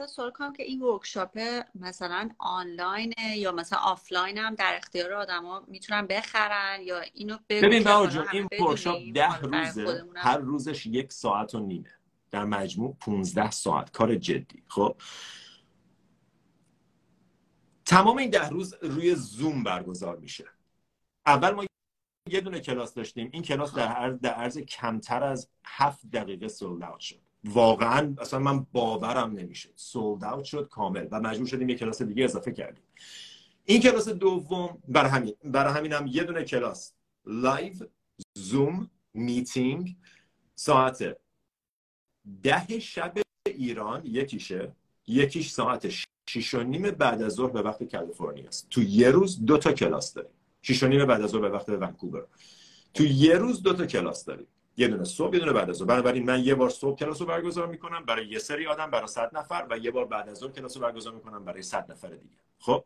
[0.00, 1.38] ازت سوال کنم که این workshop
[1.74, 8.26] مثلا آنلاین یا مثلا آفلاین هم در اختیار آدما می‌تونن بخرن یا اینو ببین جون
[8.32, 11.92] این workshop ده روزه هر روزش یک ساعت و نیمه.
[12.30, 13.90] در مجموع 15 ساعت.
[13.90, 14.62] کار جدی.
[14.68, 14.96] خب؟
[17.86, 20.44] تمام این ده روز روی زوم برگزار میشه.
[21.26, 21.64] اول ما
[22.30, 23.28] یه دونه کلاس داشتیم.
[23.32, 27.20] این کلاس در عرض, در عرض کمتر از هفت دقیقه sold out شد.
[27.44, 32.24] واقعا اصلا من باورم نمیشه sold out شد کامل و مجبور شدیم یه کلاس دیگه
[32.24, 32.84] اضافه کردیم.
[33.64, 36.92] این کلاس دوم برای همین برای همین هم یه دونه کلاس.
[37.26, 37.74] live
[38.34, 39.96] Zoom meeting
[40.54, 41.16] ساعت
[42.42, 43.14] ده شب
[43.46, 44.72] ایران یکیشه.
[45.06, 45.88] یکیش ساعت
[46.28, 48.68] شیش و نیم بعد از ظهر به وقت کالیفرنیا است.
[48.70, 50.30] تو یه روز دو تا کلاس داریم.
[50.62, 52.26] شیش و نیم بعد از ظهر به وقت ونکوور.
[52.94, 54.46] تو یه روز دو تا کلاس داریم.
[54.76, 55.88] یه دونه صبح یه دونه بعد از ظهر.
[55.88, 59.36] بنابراین من یه بار صبح کلاس رو برگزار می‌کنم برای یه سری آدم برای 100
[59.36, 62.36] نفر و یه بار بعد از ظهر کلاس رو برگزار می‌کنم برای 100 نفر دیگه.
[62.58, 62.84] خب؟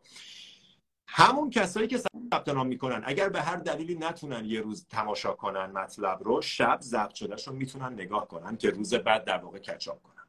[1.07, 1.99] همون کسایی که
[2.33, 6.79] ثبت نام می‌کنن اگر به هر دلیلی نتونن یه روز تماشا کنن مطلب رو شب
[6.83, 10.20] ضبط شدهش رو می‌تونن نگاه کنن که روز بعد در واقع catch up کنن.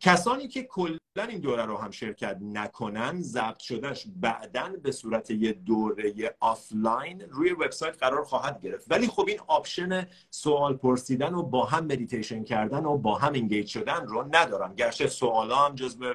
[0.00, 5.52] کسانی که کلا این دوره رو هم شرکت نکنن ضبط شدهش بعدا به صورت یه
[5.52, 8.86] دوره آفلاین روی وبسایت قرار خواهد گرفت.
[8.90, 13.66] ولی خب این option سوال پرسیدن و با هم مدیتیشن کردن و با هم engage
[13.66, 16.14] شدن رو ندارن گرچه سوالا هم جزو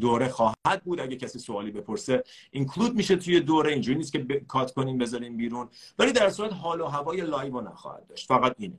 [0.00, 1.00] دوره خواهد بود.
[1.00, 3.72] اگه کسی سوالی بپرسه include میشه توی دوره.
[3.72, 4.32] اینجوری نیست که ب...
[4.32, 5.68] کات کنیم بذاریم بیرون.
[5.98, 8.28] ولی در صورت حال و هوای live نخواهد داشت.
[8.28, 8.78] فقط اینه.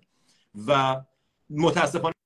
[0.68, 1.02] و
[1.50, 2.17] متاسفانه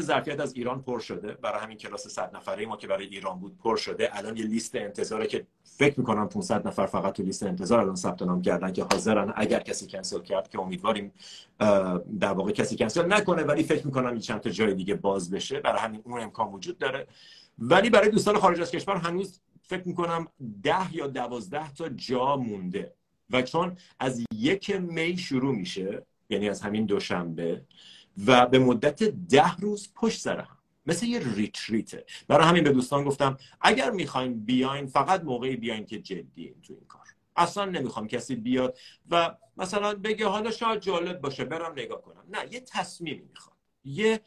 [0.00, 1.32] ظرفیت از ایران پر شده.
[1.32, 4.08] برای همین کلاس 100 نفره ما که برای ایران بود پر شده.
[4.12, 8.22] الان یه لیست انتظاره که فکر می‌کنم 500 نفر فقط تو لیست انتظار الان ثبت
[8.22, 9.32] نام کردن که حاضرن.
[9.36, 11.12] اگر کسی کنسل کرد که امیدواریم
[12.20, 15.60] در واقع کسی کنسل نکنه ولی فکر می‌کنم چند تا جای دیگه باز بشه.
[15.60, 17.06] برای همین اون امکان وجود داره.
[17.58, 20.28] ولی برای دوستان خارج از کشور هنوز فکر می‌کنم
[20.62, 22.92] ده یا دوازده تا جا مونده.
[23.30, 27.62] و چون از یک می شروع میشه یعنی از همین دوشنبه
[28.26, 30.56] و به مدت ده روز پشت سر هم.
[30.86, 35.98] مثل یه ریتریته برای همین به دوستان گفتم اگر می‌خواین بیاین فقط موقعی بیاین که
[35.98, 37.02] جدی تو این کار.
[37.36, 38.78] اصلا نمی‌خوام کسی بیاد
[39.10, 42.24] و مثلا بگه حالا شاید جالب باشه برم نگاه کنم.
[42.28, 44.20] نه یه تصمیمی می‌خوام یه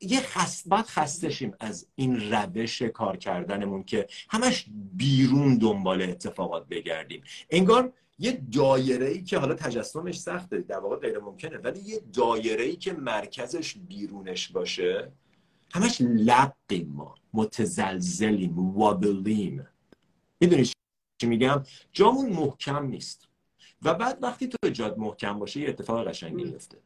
[0.00, 7.22] یه خست باید خستشیم از این روش کار کردنمون که همش بیرون دنبال اتفاقات بگردیم.
[7.50, 12.64] انگار یه دایره ای که حالا تجسمش سخته در واقع غیر ممکنه ولی یه دایره
[12.64, 15.12] ای که مرکزش بیرونش باشه
[15.74, 19.66] همش لقیم ما متزلزلیم وابلیم.
[20.40, 23.28] می‌دونی چی میگم؟ جامون محکم نیست.
[23.82, 26.78] و بعد وقتی تو جاد محکم باشه یه اتفاق قشنگی میفته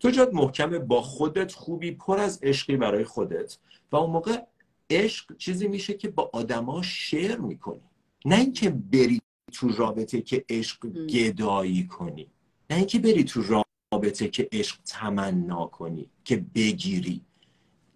[0.00, 3.58] تو جاد محکمه با خودت خوبی پر از عشقی برای خودت.
[3.92, 4.38] و اون موقع
[4.90, 7.80] عشق چیزی میشه که با آدما شیر می‌کنی.
[8.24, 9.20] نه اینکه بری
[9.52, 12.30] تو رابطه که عشق گدایی کنی.
[12.70, 17.20] نه اینکه بری تو رابطه که عشق تمنا کنی که بگیری.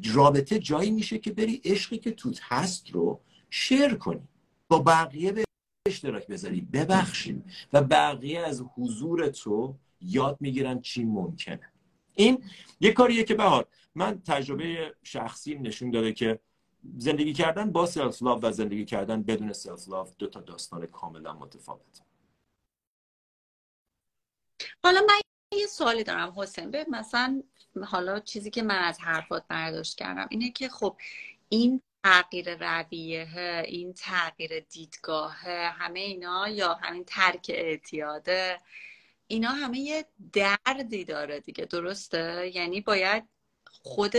[0.05, 4.29] رابطه جایی میشه که بری عشقی که توت هست رو شیر کنی.
[4.69, 5.45] با بقیه به
[5.89, 11.73] اشتراک بذاری ببخشید و بقیه از حضور تو یاد می‌گیرن چی ممکنه.
[12.15, 12.45] این
[12.81, 16.39] یه کاریه که بهار من تجربه شخصی نشون داده که
[16.99, 21.33] زندگی کردن با self love و زندگی کردن بدون self love دو تا داستان کاملا
[21.33, 22.03] متفاوت
[24.85, 25.21] حالا من
[25.59, 26.71] یه سوالی دارم حسین.
[26.71, 27.43] به مثلا
[27.87, 30.97] حالا چیزی که من از حرفات برداشت کردم اینه که خب
[31.49, 38.61] این تغییر رویه این تغییر دیدگاه همه اینا یا همین ترک اعتیاده
[39.27, 43.25] اینا همه یه دردی داره دیگه درسته؟ یعنی باید
[43.65, 44.13] خود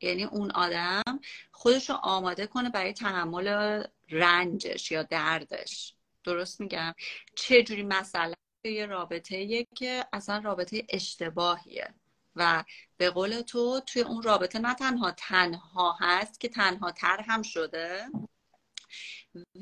[0.00, 1.20] یعنی اون آدم
[1.52, 5.94] خودش رو آماده کنه برای تحمل رنجش یا دردش.
[6.24, 6.94] درست میگم؟
[7.34, 8.34] چه جوری مسئله
[8.64, 11.94] یه رابطه که اصلا رابطه اشتباهیه
[12.36, 12.64] و
[12.96, 18.06] به قول تو توی اون رابطه نه تنها تنها هست که تنها تر هم شده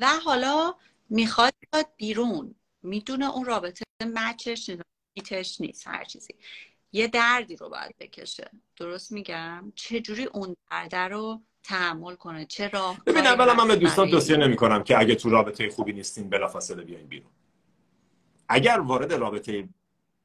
[0.01, 0.75] و حالا
[1.11, 1.55] می‌خواد
[1.97, 2.55] بیرون.
[2.83, 4.71] می‌دونه اون رابطه مچش
[5.17, 6.35] نیتش نیست هر چیزی.
[6.97, 8.51] یه دردی رو باید بکشه.
[8.77, 14.11] درست میگم؟ چجوری اون درد رو تحمل کنه؟ چه راه ببین اولا من به دوستان
[14.11, 17.31] توصیه نمی کنم که اگه تو رابطه خوبی نیستین بلافاصله بیاین بیرون.
[18.49, 19.69] اگر وارد رابطه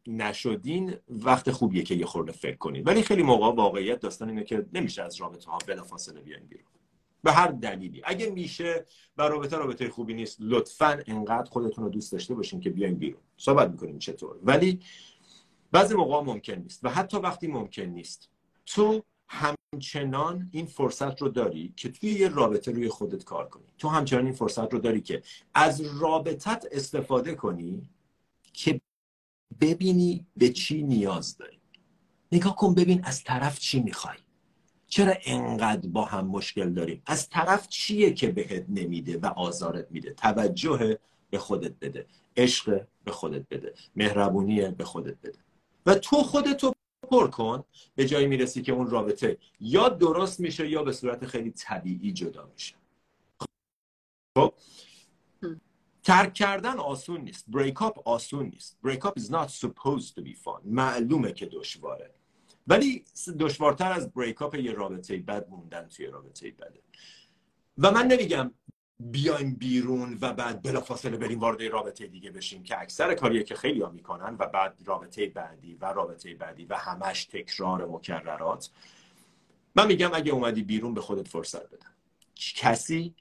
[0.08, 4.66] نشدین وقت خوبیه که یه خورده فکر کنید ولی خیلی موقع واقعیت داستان اینه که
[4.74, 6.66] نمیشه از رابطه ها بلافاصله بیاین بیرون.
[7.24, 8.02] به هر دلیلی.
[8.06, 8.86] اگه میشه
[9.18, 13.22] و رابطه رابطه خوبی نیست لطفا انقدر خودتون رو دوست داشته باشین که بیاین بیرون.
[13.38, 14.36] صحبت می‌کنیم چطور.
[14.44, 14.80] ولی
[15.72, 18.30] بعضی موقع ممکن نیست و حتی وقتی ممکن نیست.
[18.66, 23.68] تو همچنان این فرصت رو داری که توی یه رابطه روی خودت کار کنی.
[23.78, 27.90] تو همچنان این فرصت رو داری که از رابطت استفاده کنی
[28.54, 28.82] که
[29.62, 31.60] ببینی به چی نیاز داری.
[32.32, 34.18] نگاه کن ببین از طرف چی می‌خوای.
[34.88, 40.14] چرا انقدر با هم مشکل داریم؟ از طرف چیه که بهت نمیده و آزارت میده؟
[40.14, 42.06] توجه به خودت بده.
[42.38, 43.74] عشق به خودت بده.
[43.96, 45.40] مهربونی به خودت بده.
[45.86, 46.74] و تو خودتو
[47.10, 47.64] پر کن
[47.96, 52.50] به جایی می‌رسی که اون رابطه یا درست میشه یا به صورت خیلی طبیعی جدا
[52.54, 52.76] میشه.
[54.38, 54.54] خب؟
[56.04, 57.46] ترک کردن آسون نیست.
[57.48, 58.78] بریک اپ آسون نیست.
[58.84, 60.62] بریک اپ is not supposed to be fun.
[60.66, 62.14] معلومه که دشواره.
[62.68, 63.06] ولی
[63.40, 66.82] دشوارتر از بریک اپ یه رابطه بد موندن توی رابطه بده.
[67.78, 68.54] و من نمیگم
[69.02, 73.82] بیایم بیرون و بعد بلافاصله بریم وارد رابطه دیگه بشیم که اکثر کاریه که خیلی
[73.82, 78.70] ها می‌کنن و بعد رابطه بعدی و رابطه بعدی و همش تکرار مکررات.
[79.76, 81.86] من میگم اگه اومدی بیرون به خودت فرصت بده.
[82.56, 83.16] کسی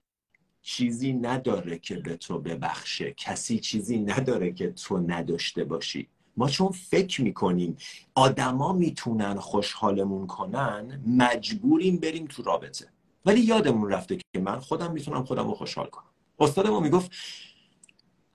[0.62, 3.14] چیزی نداره که به تو ببخشه.
[3.16, 6.08] کسی چیزی نداره که تو نداشته باشی.
[6.36, 7.76] ما چون فکر می‌کنیم
[8.14, 12.86] آدما می‌تونن خوشحالمون کنن مجبوریم بریم تو رابطه.
[13.24, 16.11] ولی یادمون رفته که من خودم می‌تونم خودم رو خوشحال کنم.
[16.38, 17.11] استاد ما می‌گفت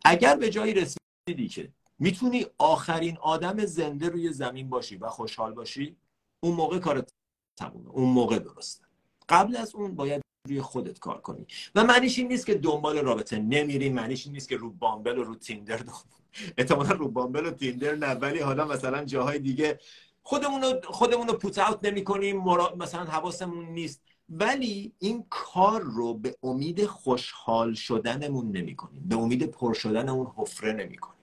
[0.06, 5.96] اگر به جایی رسیدی که می‌تونی آخرین آدم زنده روی زمین باشی و خوشحال باشی
[6.44, 7.10] اون موقع کارت
[7.58, 8.86] تمومه اون موقع درسته.
[9.30, 11.48] قبل از اون باید روی خودت کار کنی.
[11.76, 15.24] و معنیش این نیست که دنبال رابطه نمیری معنیش این نیست که رو بامبل و
[15.24, 15.80] رو تیندر
[16.58, 18.14] احتمالا رو بامبل و تیندر نه.
[18.14, 19.80] ولی حالا مثلا جاهای دیگه
[20.24, 22.44] خودمون رو خودمون رو پوت اوت نمی کنیم
[22.78, 24.02] مثلا حواسمون نیست.
[24.30, 30.32] ولی این کار رو به امید خوشحال شدنمون نمی کنیم به امید پر شدن اون
[30.36, 31.16] حفره نمی کنیم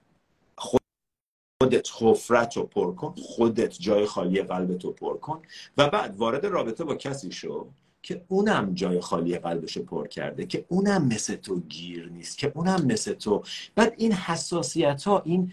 [1.61, 5.41] خودت حفرت رو پر کن خودت جای خالی قلبت رو پر کن
[5.77, 7.69] و بعد وارد رابطه با کسی شو
[8.03, 12.85] که اونم جای خالی قلبش پر کرده که اونم مثل تو گیر نیست که اونم
[12.85, 13.43] مثل تو.
[13.75, 15.51] بعد این حساسیت ها این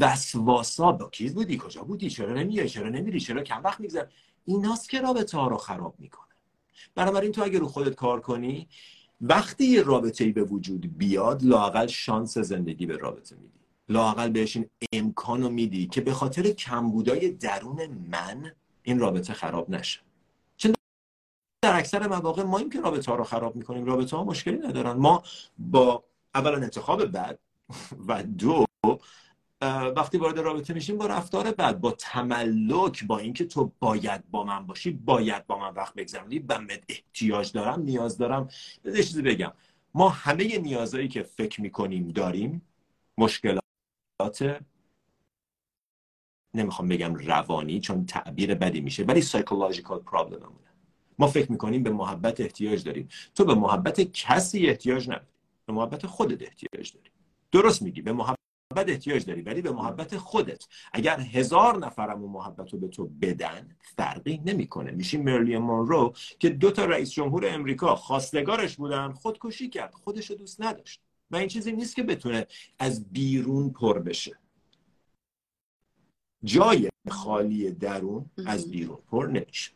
[0.00, 4.06] وسواسا با کیز بودی؟ کجا بودی؟ چرا نمیای؟ چرا نمیری؟ چرا کم وقت میگذر
[4.44, 6.29] ایناست که رابطه ها رو خراب می‌کنه.
[6.94, 8.68] بنابراین تو اگه رو خودت کار کنی
[9.20, 13.60] وقتی یه رابطه ای به وجود بیاد لاقل شانس زندگی به رابطه میدی.
[13.88, 20.00] لاقل بهش این امکانو میدی که به خاطر کمبودای درون من این رابطه خراب نشه.
[20.56, 20.74] چون
[21.62, 24.92] در اکثر مواقع ما این که رابطه ها رو خراب می‌کنیم رابطه ها مشکلی ندارن.
[24.92, 25.22] ما
[25.58, 27.38] با اولا انتخاب بد
[28.08, 28.66] و دو
[29.96, 34.66] وقتی وارد رابطه میشیم با رفتار بد با تملک با اینکه تو باید با من
[34.66, 38.48] باشی باید با من وقت بگذرونی و احتیاج دارم نیاز دارم.
[38.84, 39.52] یه چیزی بگم.
[39.94, 42.62] ما همه نیازهایی که فکر می‌کنیم داریم
[43.18, 43.60] مشکلات
[46.54, 50.70] نمی‌خوام بگم روانی چون تعبیر بدی میشه ولی سایکولوژیکال پرابلممونه
[51.18, 53.08] ما فکر می‌کنیم به محبت احتیاج داریم.
[53.34, 55.26] تو به محبت کسی احتیاج نداری.
[55.66, 57.10] به محبت خودت احتیاج داری.
[57.52, 58.02] درست میگی.
[58.02, 58.39] به محبت
[58.72, 60.66] محبت احتیاج داری ولی به محبت خودت.
[60.92, 64.90] اگر هزار نفرم اون محبت رو به تو بدن فرقی نمی‌کنه.
[64.90, 70.36] میشی مرلی مونرو که دو تا رئیس جمهور امریکا خواستگارش بودن خودکشی کرد خودش رو
[70.36, 71.00] دوست نداشت.
[71.30, 72.46] و این چیزی نیست که بتونه
[72.78, 74.38] از بیرون پر بشه.
[76.44, 79.72] جای خالی درون از بیرون پر نمیشه.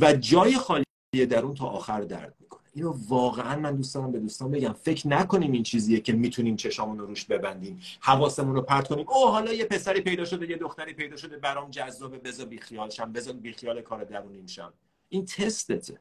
[0.00, 0.84] و جای خالی
[1.30, 2.63] درون تا آخر درد می‌کنه.
[2.74, 4.72] اینو واقعا من دوست دارم به دوستان بگم.
[4.72, 9.08] فکر نکنیم این چیزیه که می‌تونیم چشامون رو روش ببندیم حواسمون رو پرت کنیم.
[9.08, 13.12] او حالا یه پسری پیدا شده یه دختری پیدا شده برام جذابه بذار بیخیال شم
[13.12, 14.72] بذار بیخیال کار درونیم شم.
[15.08, 16.00] این تستته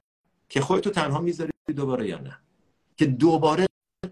[0.50, 2.40] که خودتو تنها می‌ذاری دوباره یا نه؟
[2.98, 3.66] که دوباره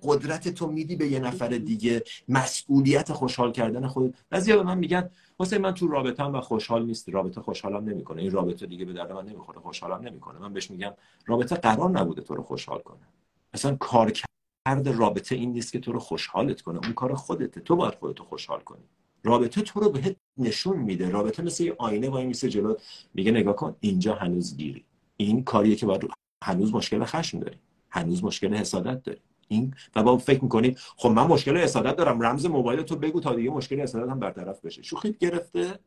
[0.03, 4.17] قدرت تو میدی به یه نفر دیگه مسئولیت خوشحال کردن خود.
[4.29, 7.09] بعضیا به من میگن واسه من تو رابطه و خوشحال نیست.
[7.09, 8.21] رابطه خوشحالم نمی‌کنه.
[8.21, 10.39] این رابطه دیگه به درد من نمی‌خوره خوشحالم نمی‌کنه.
[10.39, 10.93] من بهش میگم
[11.25, 12.99] رابطه قرار نبوده تو رو خوشحال کنه.
[13.53, 16.79] اصلا کار کرد رابطه این نیست که تو رو خوشحالت کنه.
[16.83, 17.61] اون کار خودته.
[17.61, 18.83] تو باید خودتو خوشحال کنی.
[19.23, 21.09] رابطه تو رو بهت نشون میده.
[21.09, 22.75] رابطه مثل یه آینه وای میسه جلو.
[23.13, 24.85] میگه نگاه کن اینجا هنوز گیری.
[25.17, 26.09] این کاریه که باید
[26.43, 27.57] هنوز مشکل خشم داری.
[27.89, 29.19] هنوز مشکل حسادت داری.
[29.51, 32.21] این و با فکر می‌کنید خب من مشکل حسادت دارم.
[32.21, 34.81] رمز موبایل تو بگو تا دیگه مشکل حسادت هم برطرف بشه.
[34.81, 35.79] شوخیت گرفته؟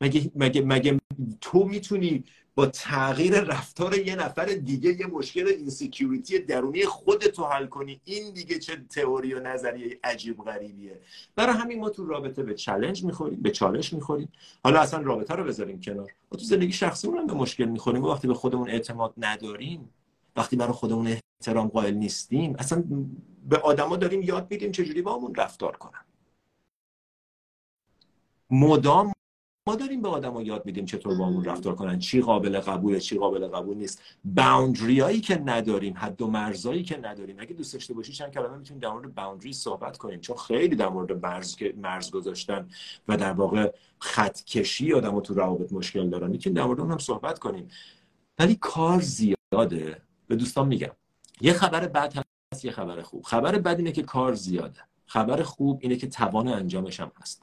[0.00, 1.00] مگه مگه مگه
[1.40, 8.00] تو می‌تونی با تغییر رفتار یه نفر دیگه یه مشکل insecurity درونی خودتو حل کنی؟
[8.04, 11.00] این دیگه چه تئوری و نظریه عجیب غریبیه.
[11.36, 14.28] برای همین ما تو رابطه به چالش می‌خوریم به چالش می‌خوریم.
[14.64, 16.10] حالا اصلا رابطه رو بذاریم کنار.
[16.32, 18.04] ما تو زندگی شخصی هم به مشکل می‌خوریم.
[18.04, 19.90] وقتی به خودمون اعتماد نداریم
[20.36, 22.84] وقتی برای خودمون احترام قائل نیستیم اصلا
[23.48, 26.04] به آدما داریم یاد میدیم چجوری با همون رفتار کنن.
[28.50, 29.12] مدام
[29.68, 31.98] ما داریم به آدما یاد میدیم چطور با همون رفتار کنن.
[31.98, 34.02] چی قابل قبوله چی قابل قبول نیست.
[34.24, 37.36] باوندریایی که نداریم حد و مرزایی که نداریم.
[37.38, 40.20] اگه دوست داشته باشی چند کلمه می‌تونیم در مورد باوندری صحبت کنیم.
[40.20, 42.68] چون خیلی در مورد مرز مرز گذاشتن
[43.08, 46.30] و در واقع خط کشی آدمو تو روابط مشکل دارن.
[46.30, 47.68] می‌تونیم در مورد اون هم صحبت کنیم.
[48.38, 50.02] ولی کار زیاده.
[50.26, 50.90] به دوستان میگم.
[51.40, 52.14] یه خبر بد
[52.52, 53.22] هست یه خبر خوب.
[53.22, 54.80] خبر بد اینه که کار زیاده.
[55.06, 57.42] خبر خوب اینه که توان انجامش هم هست.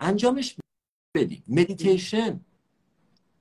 [0.00, 0.56] انجامش
[1.16, 1.42] بدی.
[1.48, 2.40] meditation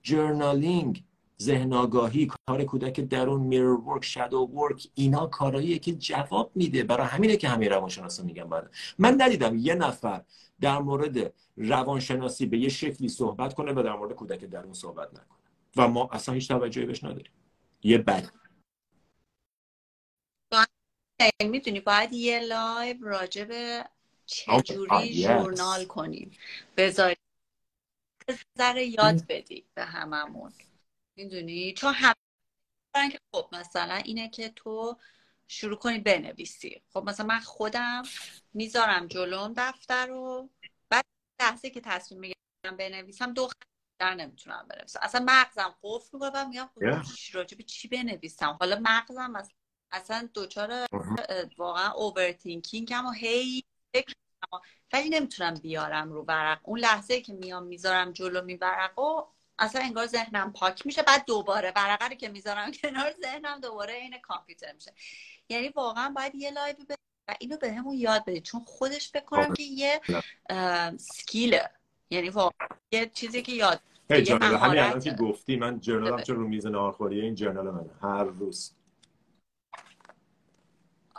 [0.03, 1.03] journaling
[1.41, 6.83] ذهن آگاهی کار کودک درون mirror work shadow work اینا کارهاییه که جواب میده.
[6.83, 8.71] برای همینه که همه روانشناسا میگن بعد.
[8.99, 10.23] من ندیدم یه نفر
[10.61, 15.37] در مورد روانشناسی به یه شکلی صحبت کنه و در مورد کودک درون صحبت نکنه.
[15.77, 17.31] و ما اصلا هیچ توجهی بهش نداریم.
[17.83, 18.40] یه بد
[21.45, 23.89] می‌دونی باید یه لایو راجع به
[24.25, 26.37] چجوری ژورنال کنیم.
[26.77, 27.15] بذاری
[28.57, 30.53] ذره یاد بدی به هممون.
[31.15, 32.13] می‌دونی؟ چون هم
[32.95, 34.97] که خب مثلا اینه که تو
[35.47, 36.81] شروع کنی بنویسی.
[36.93, 38.03] خب مثلا من خودم
[38.53, 40.49] می‌ذارم جلوم دفتر رو
[40.89, 41.05] بعد
[41.41, 43.49] لحظه که تصمیم می‌گیرم بنویسم دو
[43.99, 44.99] در نمی‌تونم بنویسم.
[45.01, 46.81] اصلا مغزم قفل می‌کنه و میگم خب
[47.33, 49.33] راجع به چی بنویسم؟ حالا مغزم
[49.91, 50.87] اصلا دوچار
[51.57, 53.63] واقعا اوورتینکینگ هم و هی
[53.93, 54.13] فکر
[54.93, 56.59] ولی نمی‌تونم بیارم رو ورق.
[56.63, 59.23] اون لحظه که میام می‌ذارم جلو می ورق و
[59.59, 61.01] اصلا انگار ذهنم پاک میشه.
[61.01, 64.93] بعد دوباره ورقه رو که می‌ذارم کنار ذهنم دوباره این کامپیوتر میشه.
[65.49, 66.75] یعنی واقعا باید یه لایو
[67.27, 68.43] و اینو به همون یاد بدید.
[68.43, 70.01] چون خودش بکنم که یه
[70.97, 71.69] سکیله
[72.09, 73.79] یعنی واقعا یه چیزی که یاد
[74.09, 78.71] همین الان که گفتی من جرنالم چون رو میز نارخوریه این جرنال من هر روز.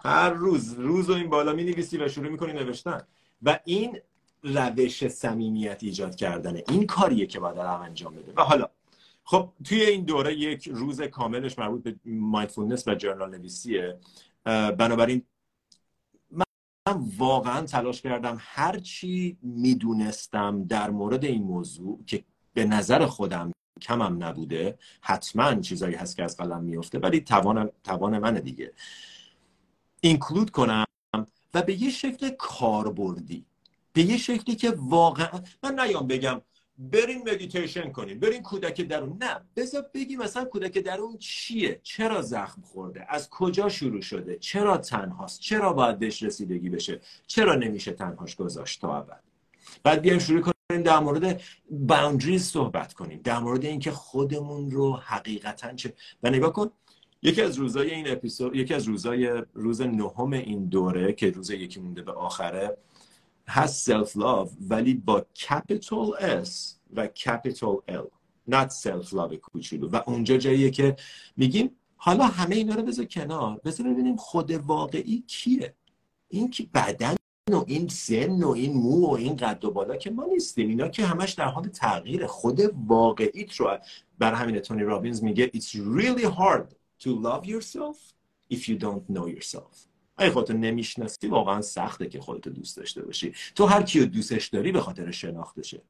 [0.05, 3.00] هر روز روز و این بالا می نویسی و شروع می‌کنی نوشتن.
[3.42, 3.98] و این
[4.42, 6.64] روش صمیمیت ایجاد کردنه.
[6.68, 8.32] این کاریه که باید هم انجام بده.
[8.36, 8.68] و حالا
[9.24, 13.98] خب توی این دوره یک روز کاملش مربوط به مایندفولنس و جرنال نویسیه.
[14.78, 15.22] بنابراین
[16.30, 16.44] من
[17.18, 22.24] واقعا تلاش کردم هرچی می‌دونستم در مورد این موضوع که
[22.55, 28.18] به نظر خودم کمم نبوده حتما چیزایی هست که از قلم میفته ولی توان توان
[28.18, 28.72] منه دیگه.
[30.05, 30.84] اینکلود کنم
[31.55, 33.44] و به یه شکل کاربردی
[33.92, 36.42] به یه شکلی که واقعا من نیام بگم
[36.78, 39.16] برین مدیتیشن کنیم برین کودک درون.
[39.20, 44.76] نه بذار بگی مثلا کودک درون چیه؟ چرا زخم خورده؟ از کجا شروع شده؟ چرا
[44.76, 49.22] تنهاست؟ چرا باید بهش رسیدگی بشه؟ چرا نمیشه تنهاش گذاشت تا ابد؟
[49.82, 55.74] بعد بیایم شروع کنیم در مورد boundaries صحبت کنیم در مورد اینکه خودمون رو حقیقتا
[55.74, 56.70] چه و نگاه کن
[57.23, 61.81] یکی از روزای این اپیزود یکی از روزای روز نهم این دوره که روز یکی
[61.81, 62.77] مونده به آخره
[63.49, 68.07] هست self love ولی با capital S و capital L
[68.51, 69.89] not self love کوچولو.
[69.89, 70.97] و اونجا جاییه که
[71.37, 73.61] میگیم حالا همه اینا رو بذار کنار.
[73.64, 75.75] بذار ببینیم خود واقعی کیه.
[76.29, 77.14] این که بدن
[77.51, 80.68] و این سن و این مو و این قد و بالا که ما نیستیم.
[80.68, 83.79] اینا که همش در حال تغییر خود واقعیت رو
[84.18, 87.96] بر همین تونی رابینز میگه it's really hard to love yourself
[88.55, 89.88] if you don't know yourself.
[90.16, 93.34] اگه خودتو نمی‌شناسی واقعا سخته که خودتو دوست داشته باشی.
[93.55, 95.82] تو هر کیو دوستش داری به خاطر شناختشه.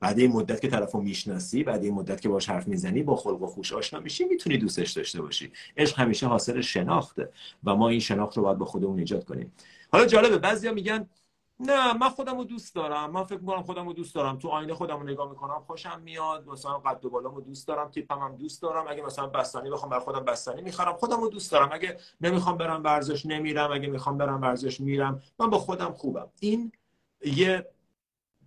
[0.00, 3.42] بعد این مدت که طرفو می‌شناسی بعد این مدت که باش حرف می‌زنی با خلق
[3.42, 5.52] و خوش آشنا میشی می‌تونی دوستش داشته باشی.
[5.76, 7.32] عشق همیشه حاصل شناخته
[7.64, 9.52] و ما این شناخت رو باید با خودمون ایجاد کنیم.
[9.92, 11.08] حالا جالبه بعضیا میگن
[11.60, 13.10] نه من خودم رو دوست دارم.
[13.10, 14.38] من فکر می‌کنم خودم رو دوست دارم.
[14.38, 16.48] تو آینه خودم رو نگاه می‌کنم خوشم میاد.
[16.48, 18.84] مثلا قد و بالامو دوست دارم تیپم هم دوست دارم.
[18.88, 20.96] اگه مثلا بستنی بخوام بر خودم بستنی می‌خرم.
[20.96, 21.68] خودم رو دوست دارم.
[21.72, 23.72] اگه نمی‌خوام برم ورزش نمیرم.
[23.72, 25.22] اگه می‌خوام برم ورزش میرم.
[25.38, 26.28] من با خودم خوبم.
[26.40, 26.72] این
[27.24, 27.66] یه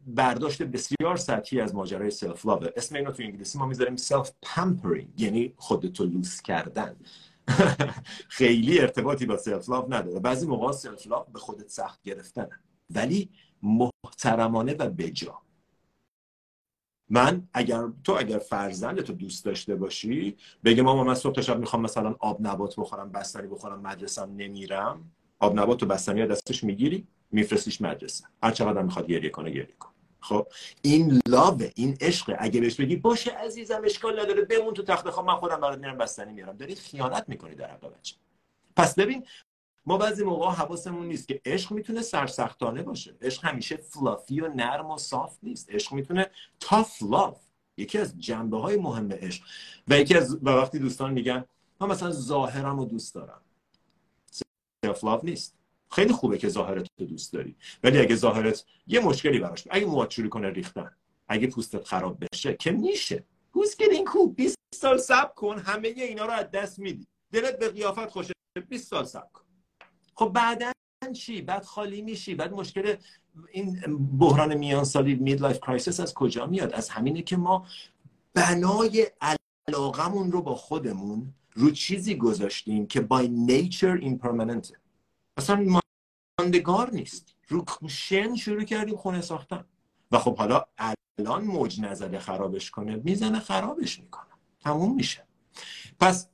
[0.07, 5.21] برداشت بسیار سطحی از ماجرای self love اسم اینو تو انگلیسی ما می‌ذاریم self pampering
[5.21, 6.95] یعنی خودتو لوس کردن.
[8.27, 10.19] خیلی ارتباطی با self love نداره.
[10.19, 12.59] بعضی موقع self love به خودت سخت گرفتنه.
[12.95, 13.29] ولی
[13.63, 15.41] محترمانه و بجا
[17.09, 21.59] من اگر تو اگر فرزند تو دوست داشته باشی بگه ماما من صبح تا شب
[21.59, 25.11] می‌خوام مثلا آب نبات بخورم بستنی بخورم مدرسم نمیرم.
[25.39, 28.25] آب نبات و بستنی دستش می‌گیری میفرستیش مدرسه.
[28.43, 29.89] هر چقدر می‌خواد گریه کنه گریه کن.
[30.19, 30.47] خب؟
[30.81, 35.09] این love ه این عشقه اگه بهش بگی باشه عزیزم اشکال نداره بمون تو تخت
[35.09, 36.57] خواب من خودم برات میرم بستنی میارم.
[36.57, 38.15] داری خیانت می‌کنی در حق بچه.
[38.75, 39.25] پس ببین
[39.85, 43.15] ما بعضی موقع حواسمون نیست که عشق می‌تونه سرسختانه باشه.
[43.21, 45.69] عشق همیشه fluffy و نرم و صاف نیست.
[45.69, 47.39] عشق می‌تونه tough love
[47.77, 49.43] یکی از جنبه های مهم عشق.
[49.87, 51.45] و یکی از و وقتی دوستان میگن
[51.79, 53.41] من مثلا ظاهرم رو دوست دارم.
[54.85, 55.55] self love نیست.
[55.91, 57.55] خیلی خوبه که ظاهرت رو دوست داری.
[57.83, 60.91] ولی اگه ظاهرت یه مشکلی براش اگه موهات شروع کنه ریختن
[61.27, 63.23] اگه پوستت خراب بشه که میشه؟
[63.53, 65.59] Who's gonna care 20 سال صبر کن.
[65.59, 67.07] همه اینا رو از دست میدی.
[67.31, 68.33] دلت به قیافت خوشه
[68.69, 69.41] 20 سال صبر کن.
[70.15, 70.71] خب بعدا
[71.13, 72.95] چی؟ بعد خالی میشی بعد مشکل
[73.51, 73.81] این
[74.17, 77.67] بحران میان سالی midlife crisis از کجا میاد؟ از همینه که ما
[78.33, 79.11] بنای
[79.67, 84.77] علاقمون رو با خودمون رو چیزی گذاشتیم که by nature impermanent.
[85.37, 85.81] اصلا
[86.39, 87.35] ماندگار نیست.
[87.47, 89.65] رو شن شروع کردیم خونه ساختن.
[90.11, 94.31] و خب حالا الان موج نزده خرابش کنه می‌زنه خرابش می‌کنه.
[94.59, 95.27] تموم میشه.
[95.99, 96.29] پس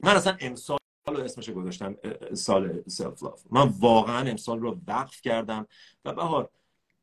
[0.00, 0.78] من اصلا امسال
[1.14, 1.96] رو اسمش گذاشتم
[2.34, 5.66] سال سلف لاف من واقعا امسال رو وقف کردم
[6.04, 6.50] و بهار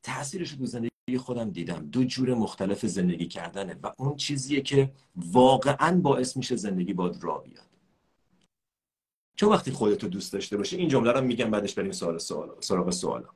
[0.04, 1.90] تاثیرش رو زندگی خودم دیدم.
[1.92, 7.38] دو جور مختلف زندگی کردنه و اون چیزیه که واقعا باعث میشه زندگی باد را
[7.38, 7.64] بیاد.
[9.36, 12.90] چون وقتی خودتو دوست داشته باشی این جمله رو میگم بعدش بریم سوال سوال سراغ
[12.90, 13.30] سوالا.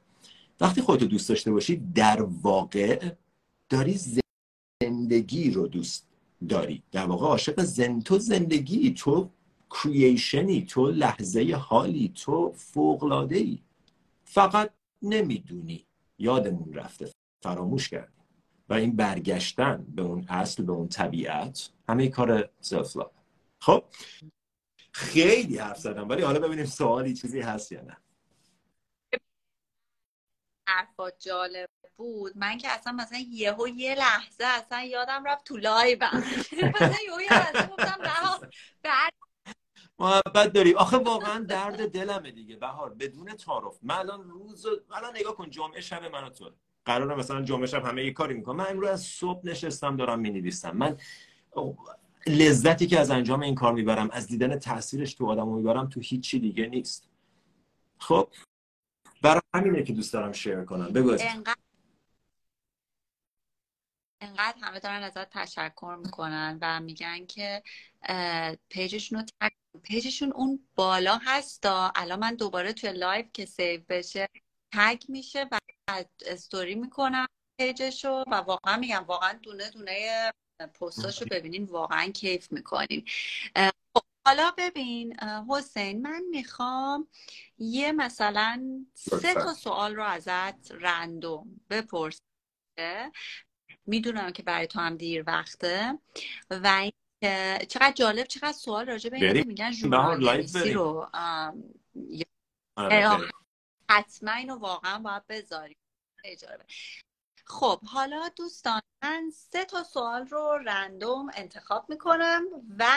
[0.61, 3.11] وقتی خودتو دوست داشته باشی در واقع
[3.69, 3.99] داری
[4.83, 6.07] زندگی رو دوست
[6.49, 6.83] داری.
[6.91, 9.29] در واقع عاشق زن تو زندگی تو
[9.71, 13.59] کریشنی تو لحظه حالی تو فوقلاده ای
[14.25, 15.85] فقط نمی‌دونی.
[16.19, 17.11] یادمون رفته
[17.43, 18.25] فراموش کردیم.
[18.69, 22.97] و این برگشتن به اون اصل به اون طبیعت همه کار سلف
[23.59, 23.83] خب؟
[24.91, 27.97] خیلی حرف زدم ولی حالا ببینیم سوالی چیزی هست یا نه.
[30.67, 32.31] حرفات جالب بود.
[32.35, 36.23] من که اصلا مثلا یهو یه لحظه اصلا یادم رفت تو لایوم
[36.75, 37.69] مثلا یهو یه لحظه
[39.99, 40.73] محبت داری.
[40.73, 42.55] آخه واقعا درد دلمه دیگه.
[42.55, 43.79] بهار بدون تعارف.
[43.83, 46.51] من الان روز الان نگاه کن جمعه شب من و تو
[46.85, 48.55] قراره مثلا جمعه شب همه یه کاری می‌کنم.
[48.55, 50.77] من امروز از صبح نشستم دارم می‌نویسم.
[50.77, 50.97] من
[52.27, 56.39] لذتی که از انجام این کار می‌برم از دیدن تاثیرش تو آدم می‌برم تو هیچی
[56.39, 57.09] دیگه نیست.
[57.97, 58.29] خب؟
[59.21, 60.93] برای همینه که دوست دارم share کنم.
[60.93, 61.55] بگو انقدر
[64.21, 67.63] انقدر همه دارن ازت تشکر می‌کنن و میگن که
[68.69, 69.25] page شون رو
[69.83, 71.91] page شون اون بالا هستا.
[71.95, 74.29] الان من دوباره توی live که save بشه
[74.73, 75.59] tag میشه و
[76.25, 77.27] استوری می‌کنم
[77.59, 80.31] page شو و واقعا میگم واقعا دونه دونه
[80.79, 83.05] پستاشو ببینین واقعا کیف می‌کنین.
[83.95, 85.19] خب، حالا ببین
[85.49, 87.07] حسین من می‌خوام
[87.57, 92.21] یه مثلا سه تا سوال رو ازت رندوم بپرسه
[93.85, 95.99] می‌دونم که برای تو هم دیر وقته
[96.49, 96.59] و
[97.67, 101.09] چقدر جالب چقدر سوال راجع به این میگن ژورنالیستی رو
[102.75, 103.31] آره،
[103.89, 105.75] حتما اینو واقعا باید بذاری
[106.23, 106.65] اجاره
[107.45, 112.43] خب حالا دوستان من سه تا سوال رو رندوم انتخاب می‌کنم
[112.77, 112.87] و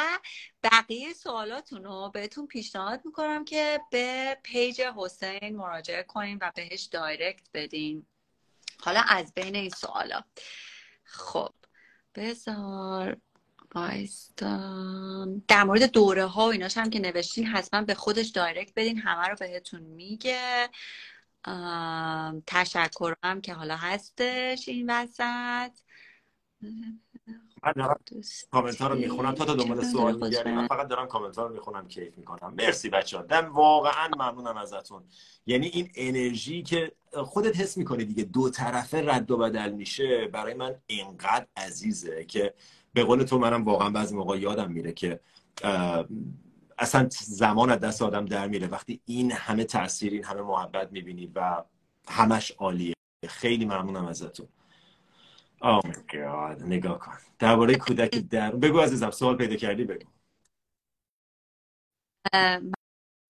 [0.63, 7.49] بقیه سوالاتون رو بهتون پیشنهاد می‌کنم که به پیج حسین مراجعه کنین و بهش دایرکت
[7.55, 8.07] بدین.
[8.81, 10.23] حالا از بین این سوالا.
[11.05, 11.55] خب
[12.15, 13.17] بذار
[13.71, 18.99] بایستم در مورد دوره ها و ایناش هم که نوشتین حتما به خودش دایرکت بدین
[18.99, 20.69] همه رو بهتون میگه.
[22.47, 25.73] تشکرم که حالا هستش این وسط.
[27.65, 28.01] من دارم
[28.51, 29.33] کامنت ها رو می‌خونم.
[29.33, 32.55] تا تا دنبال سوال میگردیم من فقط دارم کامنت ها رو می‌خونم کیف می‌کنم.
[32.59, 35.03] مرسی بچه ها دم واقعا ممنونم ازتون.
[35.47, 40.55] یعنی این انرژی که خودت حس می‌کنی دیگه دو طرفه رد و بدل میشه برای
[40.55, 42.55] من اینقدر عزیزه که
[42.95, 45.21] به قول تو منم واقعا بعضی موقع یادم میره که
[46.79, 48.67] اصلا زمان از دست آدم در میره.
[48.67, 51.65] وقتی این همه تاثیر این همه محبت می‌بینی و
[52.09, 52.95] همش عالیه.
[53.29, 54.49] خیلی ممنونم ازتون.
[55.63, 56.63] Oh my god.
[56.63, 57.19] نگاه کن.
[57.39, 60.11] درباره کودک در بگو عزیزم سوال پیدا کردی بگو.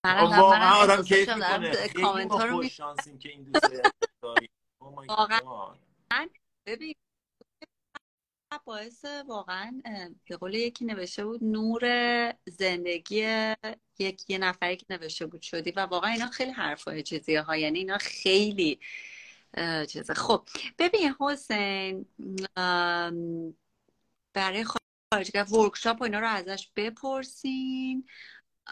[0.05, 1.89] واقعا آدم کیف می‌کنه.
[1.89, 3.83] کامنت ها رو شانسیم که این دوست
[4.23, 4.49] داری.
[5.09, 5.41] واقعا
[6.67, 6.95] ببین
[8.65, 9.83] باعث واقعا
[10.29, 11.85] به قول یکی نوشته بود نور
[12.47, 13.55] زندگی
[13.99, 15.71] یک یه نفری که نوشته بود شدی.
[15.71, 18.81] و واقعا اینا خیلی حرفای چیزی ها یعنی اینا خیلی
[19.89, 20.15] چیزه.
[20.15, 20.49] خب
[20.79, 22.07] ببین حسین
[24.35, 28.09] برای خارج ورکشاپ و اینا رو ازش بپرسین.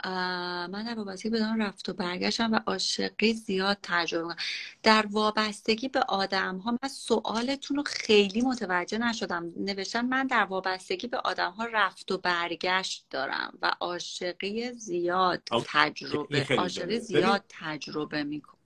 [0.04, 4.36] من در وابستگی به رفت و برگشتم و عاشقی زیاد تجربه
[4.82, 9.52] در وابستگی به آدم ها من سوالتون رو خیلی متوجه نشدم.
[9.56, 16.46] نوشتم من در وابستگی به آدم ها رفت و برگشت دارم و عاشقی زیاد تجربه
[16.58, 18.57] عاشقی زیاد تجربه می‌کنم.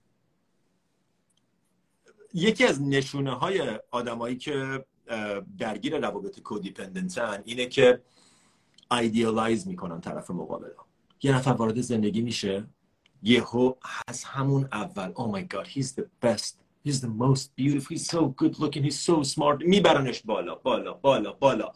[2.33, 4.85] یکی از نشونه های آدمایی که
[5.57, 8.01] درگیر روابط codependent ن اینه که
[8.91, 10.69] idealize می‌کنن طرف مقابل.
[11.23, 12.65] یه نفر وارد زندگی میشه
[13.23, 13.73] یهو
[14.07, 16.53] از همون اول oh my god he's the best.
[16.85, 17.97] He's the most beautiful.
[17.97, 18.83] He's so good looking.
[18.83, 19.65] He's so smart.
[19.65, 21.71] میبرنش بالا بالا بالا بالا.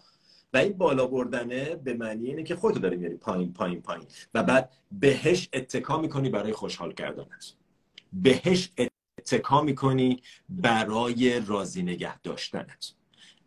[0.53, 4.05] و این بالا بردنه به معنی اینه که خودتو داری میاری پایین پایین پایین.
[4.33, 7.53] و بعد بهش اتکا می‌کنی برای خوشحال کردنت.
[8.13, 8.71] بهش
[9.27, 12.93] اتکا می‌کنی برای راضی نگه داشتنت.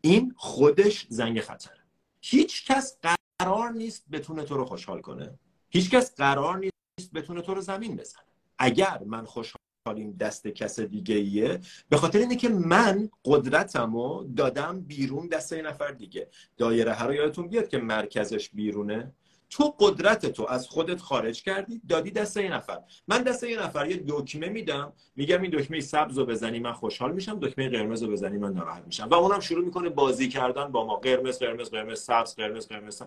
[0.00, 1.80] این خودش زنگ خطره.
[2.20, 2.98] هیچ کس
[3.38, 5.38] قرار نیست بتونه تو رو خوشحال کنه.
[5.70, 8.22] هیچکس قرار نیست بتونه تو رو زمین بزنه.
[8.58, 14.80] اگر من خوشحالیم دست کس دیگه ایه به خاطر اینه که من قدرتم رو دادم
[14.80, 16.28] بیرون دست یه نفر دیگه.
[16.56, 19.12] دایره هر رو یادتون بیاد که مرکزش بیرونه؟
[19.50, 22.78] تو قدرت تو از خودت خارج کردی دادی دست یه نفر.
[23.08, 27.12] من دست یه نفر یه دکمه میدم میگم این دکمه سبز رو بزنی من خوشحال
[27.12, 29.08] میشم دکمه قرمز رو بزنی من ناراحت میشم.
[29.08, 30.96] و اونم شروع می‌کنه بازی کردن با ما.
[30.96, 33.02] قرمز قرمز قرمز سبز قرمز قرمز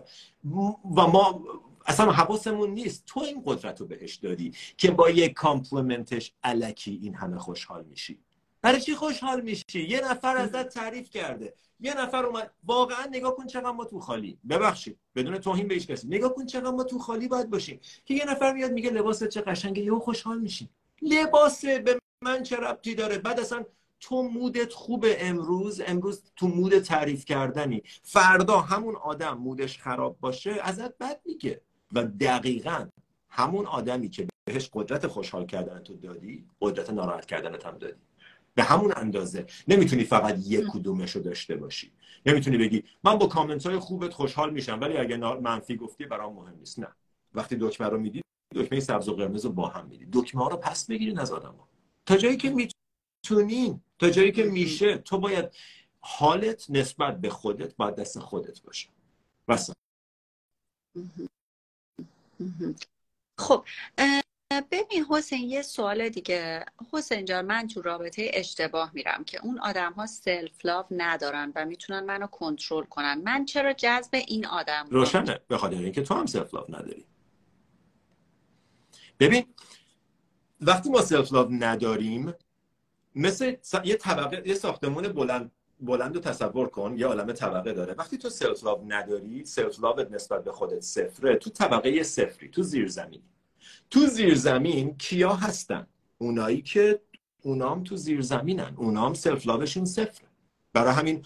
[0.96, 1.44] و ما
[1.86, 3.04] اصلا حواسمون نیست.
[3.06, 8.18] تو این قدرت رو بهش دادی که با یک کامپلمنتش علکی این همه خوشحال میشی.
[8.64, 11.54] برای چی خوشحال میشی؟ یه نفر ازت تعریف کرده.
[11.80, 14.38] یه نفر اومد واقعا نگاه کن چقدر ما تو خالی.
[14.48, 16.06] ببخشید بدون توهین به هیچ کسی.
[16.08, 17.80] نگاه کن چقدر ما تو خالی باید باشیم.
[18.04, 20.68] که یه نفر میاد میگه لباس چه قشنگه یهو خوشحال میشی
[21.02, 23.64] لباس به من چه ربطی داره؟ بعد اصلا
[24.00, 27.82] تو مودت خوبه امروز؟ امروز تو مود تعریف کردنی.
[28.02, 31.60] فردا همون آدم مودش خراب باشه ازت بد میگه.
[31.92, 32.88] و دقیقا
[33.28, 38.00] همون آدمی که بهش قدرت خوشحال کردن تو دادی قدرت ناراحت کردنت هم دادی.
[38.54, 39.46] به همون اندازه.
[39.68, 41.92] نمی‌تونی فقط یک کدومش رو داشته باشی.
[42.26, 46.56] نمی‌تونی بگی من با کامنت های خوبت خوشحال میشم ولی اگه منفی گفتی برام مهم
[46.58, 46.78] نیست.
[46.78, 46.88] نه.
[47.34, 48.22] وقتی دکمه رو میدی
[48.54, 50.08] دکمه سبز و قرمز رو با هم میدی.
[50.12, 51.68] دکمه ها رو پس بگیرین از آدم ها.
[52.06, 55.44] تا جایی که می‌تونین تا جایی که میشه تو باید
[56.00, 58.88] حالت نسبت به خودت باید دست خودت باشه.
[59.48, 59.70] بس
[63.38, 63.64] خب
[64.60, 66.64] ببین حسین یه سوال دیگه.
[66.92, 71.64] حسین جان من تو رابطه اشتباه میرم که اون آدم ها سلف لاو ندارن و
[71.64, 73.22] می‌تونن منو کنترل کنن.
[73.24, 75.40] من چرا جذب این آدم روشنه.
[75.48, 77.04] به خاطر اینکه تو هم self love نداری.
[79.20, 79.44] ببین
[80.60, 82.34] وقتی ما self love نداریم
[83.14, 87.94] مثل یه طبقه یه ساختمون بلند بلند تصور کن یه عالم طبقه داره.
[87.94, 91.36] وقتی تو self love نداری self love نسبت به خودت صفره.
[91.36, 93.33] تو طبقه صفری تو زیر زمینی
[93.90, 95.86] تو زیر زمین کیا هستن؟
[96.18, 97.00] اونایی که
[97.42, 98.74] اونام تو زیر زمینن.
[98.76, 100.28] اونام self love شون صفره.
[100.72, 101.22] برای همین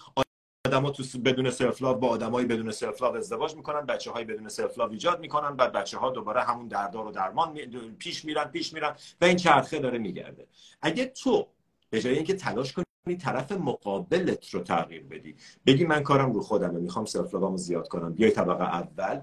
[0.67, 4.49] ها تو بدون self love با آدمایی بدون self love ازدواج می‌کنن بچه های بدون
[4.49, 7.53] self love ایجاد می‌کنن بعد بچه ها دوباره همون دردا رو دارن
[7.99, 10.47] پیش میرن پیش میرن و این چرخه داره میگرده.
[10.81, 11.47] اگه تو
[11.89, 15.35] به جای اینکه تلاش کنی طرف مقابلت رو تغییر بدی
[15.65, 19.21] بگی من کارم رو خودمه می‌خوام self love امو زیاد کنم بیای طبقه اول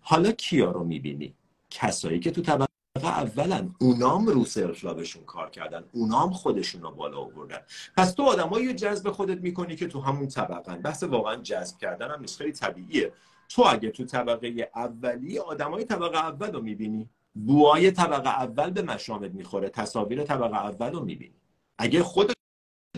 [0.00, 1.34] حالا کیا رو می‌بینی؟
[1.70, 2.68] کسایی که تو طبقه
[3.04, 7.58] اولن اونام رو self love شون کار کردن اونام خودشون رو بالا آوردن.
[7.96, 10.82] پس تو آدمایی جذب خودت می‌کنی که تو همون طبقن.
[10.82, 13.12] بحث واقعا جذب کردن هم خیلی طبیعیه.
[13.48, 19.30] تو اگه تو طبقه اولی آدمای طبقه اول رو می‌بینی بوهای طبقه اول به مشامت
[19.30, 21.40] می‌خوره تصاویر طبقه اول رو می‌بینی.
[21.78, 22.34] اگه خودت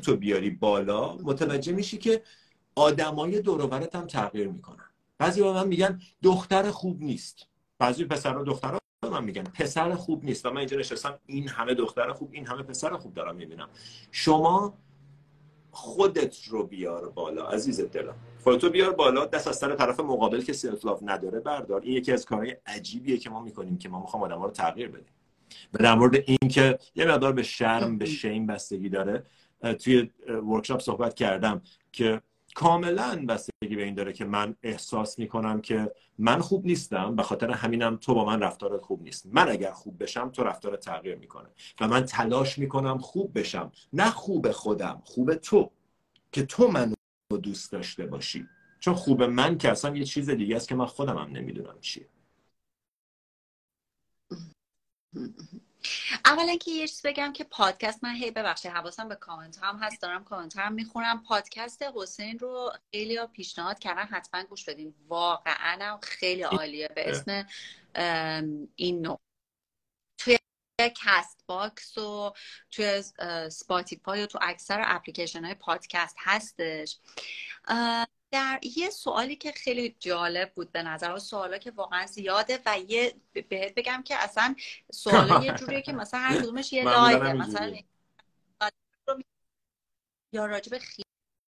[0.03, 2.23] تو بیاری بالا متوجه میشی که
[2.75, 4.85] آدمای دور هم تغییر می‌کنن.
[5.19, 7.50] بعضی من میگن دختر خوب نیست.
[7.81, 9.43] بعضی پسر و دخترها من میگن.
[9.43, 10.47] پسر خوب نیست.
[10.47, 13.69] و من اینجا نشستم این همه دختر خوب این همه پسر خوب دارم می‌بینم.
[14.11, 14.79] شما
[15.71, 18.15] خودت رو بیار بالا عزیز دلم.
[18.45, 21.81] خودتو بیار بالا دست از سر طرف مقابل که self love نداره بردار.
[21.81, 25.15] این یکی از کارهای عجیبیه که ما می‌کنیم که ما می‌خوام آدم رو تغییر بدیم.
[25.75, 29.25] و در مورد این که یه مقدار به شرم به shame بستگی داره
[29.79, 31.63] توی ورکشاپ صحبت کردم
[31.93, 32.23] که
[32.55, 37.51] کاملا بستگی به این داره که من احساس می‌کنم که من خوب نیستم به خاطر
[37.51, 39.27] همینم تو با من رفتارت خوب نیست.
[39.27, 41.49] من اگر خوب بشم تو رفتارت تغییر می‌کنه
[41.81, 43.73] و من تلاش می‌کنم خوب بشم.
[43.93, 45.71] نه خوب خودم خوب تو.
[46.33, 46.95] که تو منو
[47.43, 48.47] دوست داشته باشی.
[48.81, 52.09] چون خوب من که اصلا یه چیز دیگه است که من خودم هم نمی‌دونم چیه.
[56.25, 60.03] اولا که یه چیز بگم که پادکست من هی ببخشید حواسم به کامنت هم هست
[60.03, 61.23] دارم کامنت هم می‌خونم.
[61.23, 64.95] پادکست حسین رو خیلی ها پیشنهاد کردن حتما گوش بدین.
[65.09, 66.89] واقعا خیلی عالیه.
[66.89, 67.47] به اسم
[68.77, 69.21] این نوع.
[70.19, 70.39] توی
[70.79, 72.33] Castbox و
[72.71, 73.03] توی
[73.51, 76.99] Spotify و تو اکثر اپلیکیشن های پادکست هستش.
[78.31, 83.15] در یه سوالی که خیلی جالب بود به نظرم سوالا که واقعا زیاده و یه
[83.33, 84.55] بهت بگم که اصلا
[84.93, 87.77] سوالا یه جوریه که مثلا هر کدومش یه لایه مثلا
[90.33, 90.79] یا راجب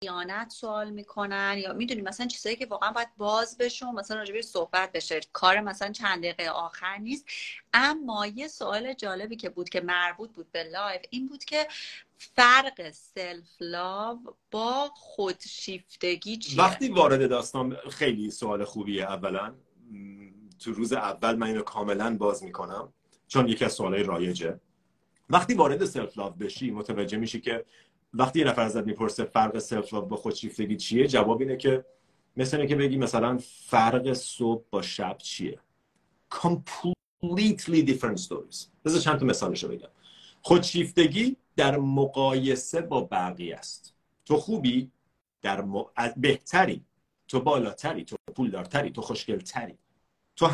[0.02, 4.92] خیانت سوال می‌کنن یا می‌دونی مثلا چیزایی که واقعا باید باز بشه مثلا راجب صحبت
[4.92, 5.20] بشه.
[5.32, 7.26] کار مثلا چند دقیقه آخر نیست.
[7.74, 11.68] اما یه سوال جالبی که بود که مربوط بود به لایو این بود که
[12.18, 14.18] فرق self love
[14.50, 19.54] با خودشیفتگی چیه؟ وقتی وارد داستان خیلی سوال خوبیه اولا
[20.58, 22.92] تو روز اول من اینو کاملا باز می‌کنم
[23.28, 24.60] چون یکی از سوالای رایجه.
[25.30, 27.64] وقتی وارد self love بشی متوجه میشی که
[28.14, 31.84] وقتی یه نفر ازت می‌پرسه فرق self با خودشیفتگی چیه جواب اینه که
[32.36, 35.58] مثل اینه که بگی مثلا فرق صبح با شب چیه.
[36.34, 38.66] Completely different stories.
[38.84, 39.88] بذار چند تا مثالشو بگم.
[40.42, 43.94] خودشیفتگی در مقایسه با بقیه است.
[44.24, 44.90] تو خوبی؟
[45.42, 45.64] تو
[46.16, 46.84] بهتری.
[47.28, 48.04] تو بالاتری.
[48.04, 48.90] تو پولدارتری.
[48.90, 49.78] تو خوشگلتری.
[50.36, 50.50] تو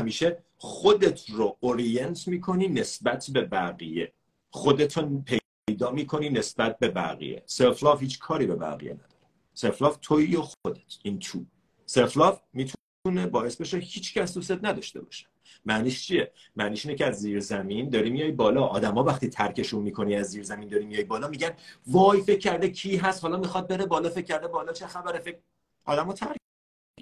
[0.00, 4.12] همیشه خودت رو orient می‌کنی نسبت به بقیه.
[4.50, 5.24] خودتو
[5.70, 7.42] پیدا می‌کنی نسبت به بقیه.
[7.46, 9.10] self love هیچ کاری به بقیه نداره.
[9.54, 10.98] self love تویی و خودت.
[11.02, 11.44] این تو.
[11.86, 15.26] self love می‌تونه باعث بشه هیچ کس دوستت نداشته باشه.
[15.64, 18.64] معنیش چیه؟ معنیش اینه که از زیر زمین داری میای بالا.
[18.64, 21.50] آدما وقتی ترکشون می‌کنی از زیر زمین داری میای بالا میگن
[21.86, 25.38] وای فکر کرده کی هست؟ حالا می‌خواد بره بالا فکر کرده بالا چه خبره؟ فکر
[25.84, 26.36] آدمو ترک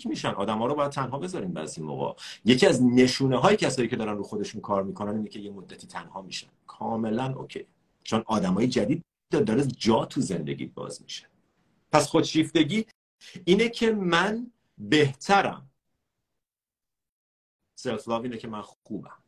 [0.04, 0.28] میشن.
[0.28, 2.20] آدما رو باید تنها بذاریم بعضی موقع.
[2.44, 5.86] یکی از نشونه های کسایی که دارن رو خودشون کار می‌کنن اینه که یه مدتی
[5.86, 6.48] تنها میشن.
[6.66, 7.66] کاملا okay.
[8.08, 11.26] چون آدمای جدید داره جا تو زندگی باز میشه.
[11.92, 12.86] پس خودشیفتگی
[13.44, 15.70] اینه که من بهترم.
[17.74, 19.22] self اینه که من خوبم.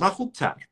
[0.00, 0.66] من خوبتر.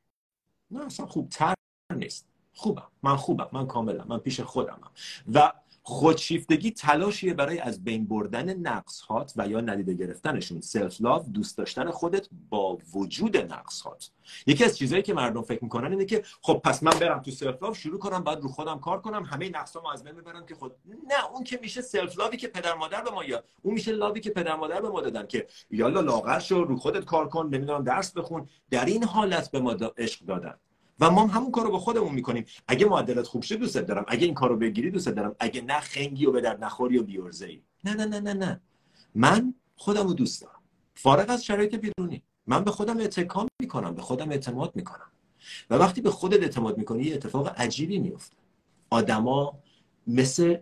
[0.71, 1.55] نه اصلا خوبتر
[1.97, 2.29] نیست.
[2.53, 2.91] خوبم.
[3.03, 3.49] من خوبم.
[3.53, 4.07] من کاملم.
[4.09, 4.91] من پیش خودمم.
[5.35, 5.53] و
[5.89, 10.61] خودشیفتگی تلاشیه برای از بین بردن نقص هات و یا ندیده گرفتنشون.
[10.61, 14.11] self love دوست داشتن خودت با وجود نقص هات
[14.47, 17.63] یکی از چیزهایی که مردم فکر می‌کنن اینه که خب پس من برم تو self
[17.63, 20.73] love شروع کنم بعد رو خودم کار کنم همه نقصامو از بین ببرم که خود
[20.87, 23.93] نه اون که میشه self love ی که پدر مادر به ما یا اون میشه
[23.93, 27.29] love ی که پدر مادر به ما دادن که یالا لاغر شو رو خودت کار
[27.29, 28.49] کن نمی‌دونم درس بخون.
[28.71, 30.55] در این حالت به ما عشق دادن.
[31.01, 32.45] و ما هم همون کارو با خودمون می‌کنیم.
[32.69, 34.05] اگه معدلت خوب شه دوست دارم.
[34.09, 35.37] اگه این کارو بگیری دوست دارم.
[35.41, 38.61] اگه نه خنگی و به در نخوری و بی‌عرضه ای نه نه نه نه نه.
[39.15, 40.61] من خودم رو دوست دارم.
[40.95, 42.23] فارغ از شرایط بیرونی.
[42.47, 43.95] من به خودم اعتکام می‌کنم.
[43.95, 45.11] به خودم اعتماد می‌کنم.
[45.71, 48.37] و وقتی به خودت اعتماد می‌کنی یه اتفاق عجیبی میفته
[48.91, 49.59] آدما
[50.07, 50.57] مثل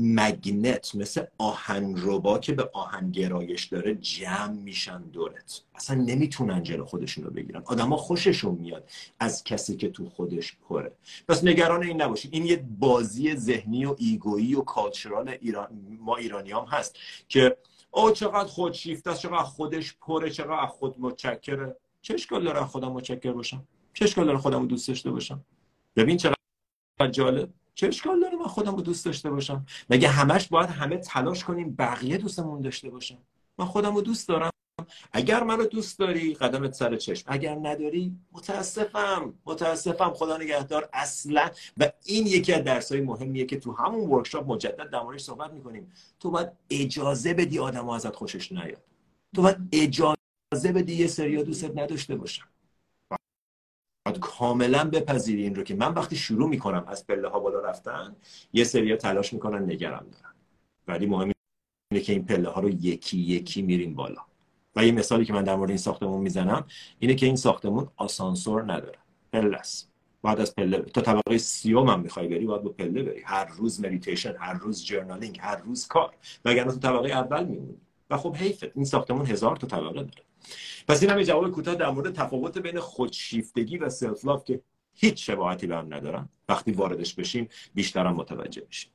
[0.00, 5.62] مگنت مثل آهنربا که به آهن گرایش داره جمع میشن دورت.
[5.74, 7.62] اصلا نمی‌تونن جلو خودشون رو بگیرن.
[7.66, 8.90] آدما خوششون میاد
[9.20, 10.92] از کسی که تو خودش پره.
[11.28, 12.34] پس نگران این نباشید.
[12.34, 15.68] این یه بازی ذهنی و ایگویی و کالچرال ایران
[16.00, 16.96] ما ایرانیام هست
[17.28, 17.56] که
[17.90, 21.76] او چقدر خودشیفته است چقدر خودش پره چقدر خود متشکره.
[22.02, 25.44] چه اشکال داره خودم متشکر باشم؟ چه اشکال داره خودم دوست داشته باشم؟
[25.96, 27.48] ببین چقدر جالب.
[27.78, 31.74] چه اشکال داره من خودم رو دوست داشته باشم؟ مگه همش باید همه تلاش کنیم
[31.78, 33.18] بقیه دوستمون داشته باشم
[33.58, 34.50] من خودم رو دوست دارم.
[35.12, 37.24] اگر منو دوست داری قدمت سر چشم.
[37.26, 39.34] اگر نداری متاسفم.
[39.46, 40.12] متاسفم.
[40.14, 40.88] خدا نگهدار.
[40.92, 41.50] اصلا.
[41.76, 45.92] و این یکی از درس های مهمیه که تو همون ورکشاپ مجدد در صحبت می‌کنیم.
[46.20, 48.82] تو باید اجازه بدی آدم ازت خوشش نیاد.
[49.34, 52.44] تو باید اجازه بدی یه سریا دوستت نداشته باشم
[54.08, 58.16] باید کاملا بپذیری این رو که من وقتی شروع می‌کنم از پله ها بالا رفتن
[58.52, 60.34] یه سریا تلاش می‌کنن نگرم دارن.
[60.88, 61.32] ولی مهم
[61.90, 64.20] اینه که این پله ها رو یکی یکی میریم بالا.
[64.76, 66.66] و یه مثالی که من در مورد این ساختمون می‌زنم
[66.98, 68.98] اینه که این ساختمون آسانسور نداره.
[69.32, 69.90] پله است.
[70.22, 73.22] بعد از پله تا طبقه سیوم هم می‌خوای بری باید با پله بری.
[73.24, 76.14] هر روز مدیتیشن هر روز journaling هر روز کار.
[76.44, 77.80] وگرنه تو طبقه اول میمونی.
[78.10, 78.72] و خب حیفه.
[78.74, 80.27] این ساختمون هزار تا طبقه داره.
[80.88, 84.62] پس این هم جواب کوتاه در مورد تفاوت بین خودشیفتگی و self love که
[84.94, 86.28] هیچ شباهتی به هم ندارن.
[86.48, 88.92] وقتی واردش بشیم بیشتر هم متوجه بشیم.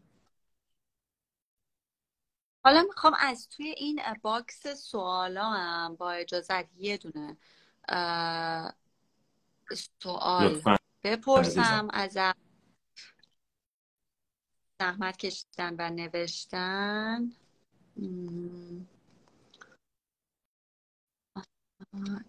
[2.66, 7.38] حالا می‌خوام از توی این باکس سوالا هم با اجازت یه دونه
[10.04, 10.62] سوال
[11.04, 12.18] بپرسم از
[14.80, 17.32] زحمت کشیدن و نوشتن.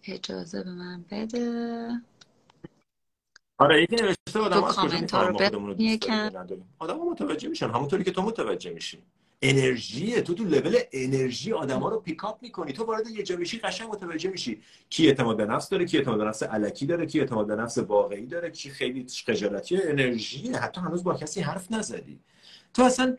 [0.07, 2.01] اجازه به من بده.
[3.57, 4.97] آره یکی نوشته آدم از کجا
[6.79, 9.03] آدم متوجه میشن همونطوری که تو متوجه میشی.
[9.41, 12.73] انرژی تو تو لول انرژی آدما رو پیکاپ می‌کنی.
[12.73, 16.17] تو وارد یه جا بشی قشنگ متوجه میشی کی اعتماد به نفس داره کی اعتماد
[16.17, 20.49] به نفس علکی داره کی اعتماد به نفس واقعی داره کی خیلی خجالتی انرژی.
[20.49, 22.19] حتی هنوز با کسی حرف نزدی.
[22.73, 23.17] تو اصلا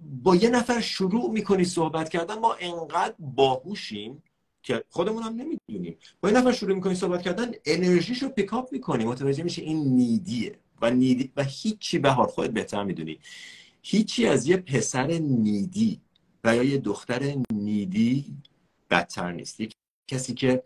[0.00, 4.22] با یه نفر شروع می‌کنی صحبت کردن ما انقدر باهوشیم
[4.62, 5.96] که خودمون هم نمی‌دونیم.
[6.20, 10.58] با این نفر شروع می‌کنی صحبت کردن انرژیش رو پیکاپ می‌کنی متوجه میشه این نیدیه
[10.82, 13.18] و نیدی و هیچی بهار خودت بهتر می‌دونی.
[13.82, 16.00] هیچی از یه پسر نیدی
[16.44, 18.36] و یا یه دختر needy
[18.90, 19.60] بدتر نیست.
[20.06, 20.62] کسی که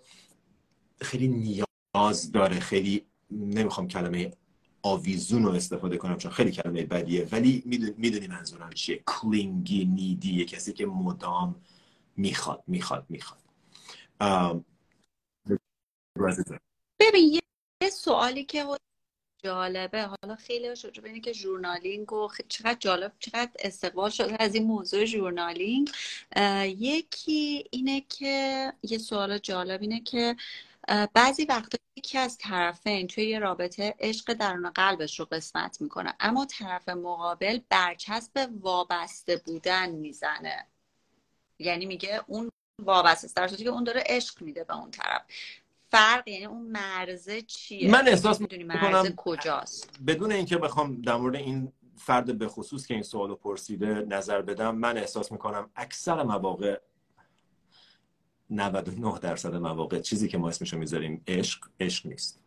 [1.01, 4.33] خیلی نیاز داره خیلی نمی‌خوام کلمه
[4.83, 7.63] آویزون رو استفاده کنم چون خیلی کلمه بدیه ولی
[7.97, 9.03] می‌دونی منظورم چیه.
[9.07, 11.55] clingy needy کسی که مدام
[12.17, 13.41] می‌خواد می‌خواد می‌خواد.
[17.01, 17.41] ببین
[17.83, 18.65] یه سوالی که
[19.45, 20.03] جالبه.
[20.03, 25.05] حالا خیلی شجاع اینه که journaling و چقدر جالب چقدر استقبال شده از این موضوع
[25.05, 25.91] journaling.
[26.67, 30.37] یکی اینه که یه سوال جالب اینه که
[31.15, 36.47] بعضی وقتا یکی از طرفین توی یه رابطه عشق درون قلبش رو قسمت می‌کنه اما
[36.47, 40.67] طرف مقابل برچسب وابسته بودن می‌زنه.
[41.59, 42.51] یعنی میگه اون
[42.83, 43.37] وابسته است.
[43.37, 45.23] در صورتی که اون داره عشق میده به اون طرف.
[45.91, 51.37] فرق یعنی اون مرزه چیه؟ من احساس می‌دونی مرزه کجاست؟ بدون اینکه بخوام در مورد
[51.37, 56.81] این فرد به خصوص که این سوالو پرسیده نظر بدم من احساس می‌کنم اکثر مواقع
[58.51, 62.41] 99 درصد مواقع چیزی که ما اسمشو می‌ذاریم عشق عشق نیست.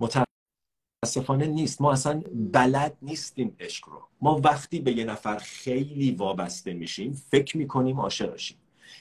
[0.00, 1.80] متاسفانه نیست.
[1.80, 4.08] ما اصلا بلد نیستیم عشق رو.
[4.20, 8.59] ما وقتی به یه نفر خیلی وابسته میشیم فکر می‌کنیم عاشقشیم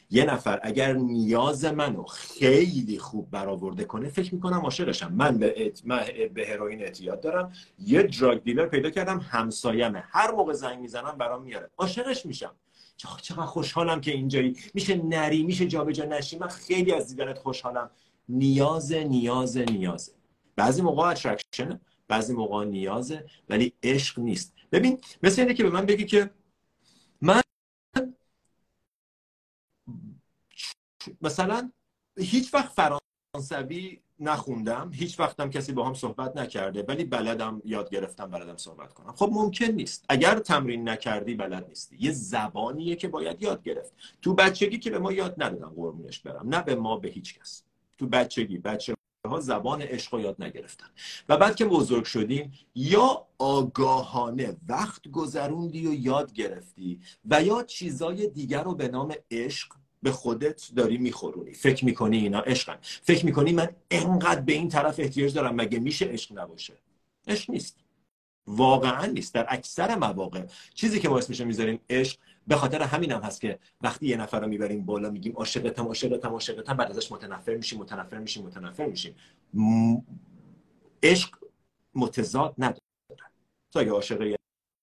[0.10, 5.14] یه نفر اگر نیاز منو خیلی خوب برآورده کنه فکر می‌کنم عاشقشم.
[5.14, 5.82] من به, ات...
[5.86, 7.54] من به هروئین اعتیاد دارم.
[7.80, 10.04] یه دراگ دیلر پیدا کردم همسایمه.
[10.08, 11.70] هر موقع زنگ می‌زنم برام میاره.
[11.78, 12.56] عاشقش میشم.
[12.98, 14.58] چقدر خوشحالم که اینجایی.
[14.74, 16.38] میشه نری میشه جابجا نشی.
[16.38, 17.90] من خیلی از دیدنت خوشحالم.
[18.30, 20.14] نیاز نیاز نیازه
[20.56, 24.54] بعضی موقع attraction بعضی موقع نیازه ولی عشق نیست.
[24.72, 26.30] ببین مثل اینه که به من بگی که
[27.22, 27.42] من
[31.22, 31.72] مثلا
[32.18, 38.26] هیچ وقت فرانسوی نخوندم هیچ وقتم کسی با هم صحبت نکرده ولی بلدم یاد گرفتم
[38.26, 39.14] بلدم صحبت کنم.
[39.16, 40.06] خب ممکن نیست.
[40.10, 41.98] اگر تمرین نکردی بلد نیستی.
[42.00, 43.94] یه زبانیه که باید یاد گرفت.
[44.22, 46.50] تو بچگی که به ما یاد ندادن قربونش برم.
[46.50, 47.64] نه به ما به هیچ کس.
[47.98, 48.58] تو بچگی.
[48.58, 48.96] بچه
[49.28, 50.88] ها زبان عشق یاد نگرفتن.
[51.30, 58.28] و بعد که بزرگ شدیم یا آگاهانه وقت گذروندی و یاد گرفتی و یا چیزای
[58.28, 61.54] دیگر رو به نام عشق به خودت داری میخورونی.
[61.54, 62.78] فکر می‌کنی اینا عشقن.
[62.82, 66.74] فکر می‌کنی من انقدر به این طرف احتیاج دارم مگه میشه عشق نباشه؟
[67.28, 67.78] عشق نیست.
[68.48, 69.34] واقعا نیست.
[69.34, 73.60] در اکثر مواقع چیزی که ما اسمش می‌ذاریم عشق به خاطر همین هم هست که
[73.82, 78.18] وقتی یه نفر رو می‌بریم بالا میگیم عاشقتم عاشقتم عاشقتم بعد ازش متنفر میشیم متنفر
[78.18, 79.16] میشیم متنفر میشیم.
[81.04, 81.30] عشق
[81.96, 82.82] متضاد نداره.
[83.72, 84.39] تو اگه عاشق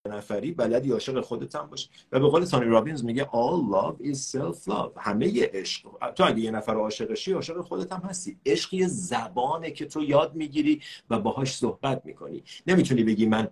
[0.06, 1.70] نفری بلدی عاشق خودت هم
[2.12, 5.88] و به قول تانی رابینز میگه all love is self love همه عشق.
[6.14, 8.36] تو اگه یه نفر عاشقشی عاشق خودت هم هستی.
[8.46, 12.44] عشق یه زبانه که تو یاد می‌گیری و باهاش صحبت می‌کنی.
[12.66, 13.48] نمی‌تونی بگی من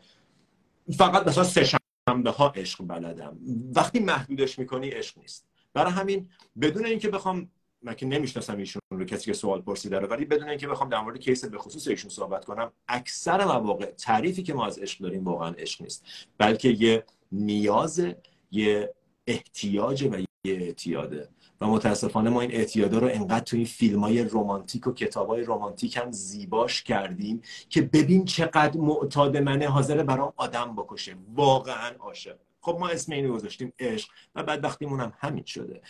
[0.97, 1.65] فقط مثلا سه
[2.09, 3.39] شنبه ها عشق بلدم.
[3.75, 5.47] وقتی محدودش می‌کنی عشق نیست.
[5.75, 6.29] برای همین
[6.61, 7.51] بدون اینکه بخوام
[7.85, 10.07] من که نمی‌شناسم ایشون رو کسی که سوال پرسیده رو.
[10.07, 14.43] ولی بدون اینکه بخوام در مورد کیس به خصوص ایشون صحبت کنم اکثر مواقع تعریفی
[14.43, 16.05] که ما از عشق داریم واقعا عشق نیست.
[16.39, 18.07] بلکه یه نیاز
[18.51, 18.95] یه
[19.27, 21.29] احتیاج و یه اعتیاده.
[21.61, 25.97] و متاسفانه ما این اعتیادا رو انقدر این فیلم های رومانتیک و کتاب های رومانتیک
[25.97, 31.17] هم زیباش کردیم که ببین چقدر معتاد منه حاضر برام آدم بکشه.
[31.35, 32.37] واقعا عاشق.
[32.61, 35.81] خب ما اسم اینو گذاشتیم عشق و بعد وقتیمون هم همین شده.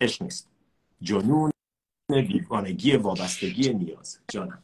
[0.00, 0.53] عشق نیست.
[1.02, 1.50] جنون
[2.08, 4.20] دیوانگی وابستگی نیاز.
[4.28, 4.62] جانم.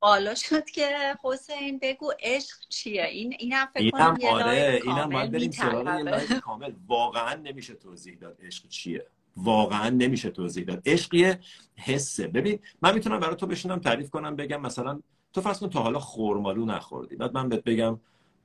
[0.00, 5.30] بالا شد که حسین بگو عشق چیه؟ این اینم فکر کنم یه آره اینم باید
[5.30, 6.72] بریم سراغ یه کامل.
[6.86, 9.06] واقعا نمیشه توضیح داد عشق چیه.
[9.36, 10.82] واقعا نمیشه توضیح داد.
[10.86, 11.40] عشق یه
[11.76, 12.26] حسه.
[12.26, 15.98] ببین من می‌تونم برای تو بشینم تعریف کنم بگم مثلا تو فرض کن تا حالا
[15.98, 17.16] خورمالو نخوردی.
[17.16, 18.00] بعد من بهت بگم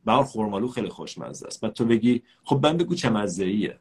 [0.06, 1.62] بهار خورمالو خیلی خوشمزه است.
[1.62, 3.80] بعد تو بگی خب من بگو چه مزه ایه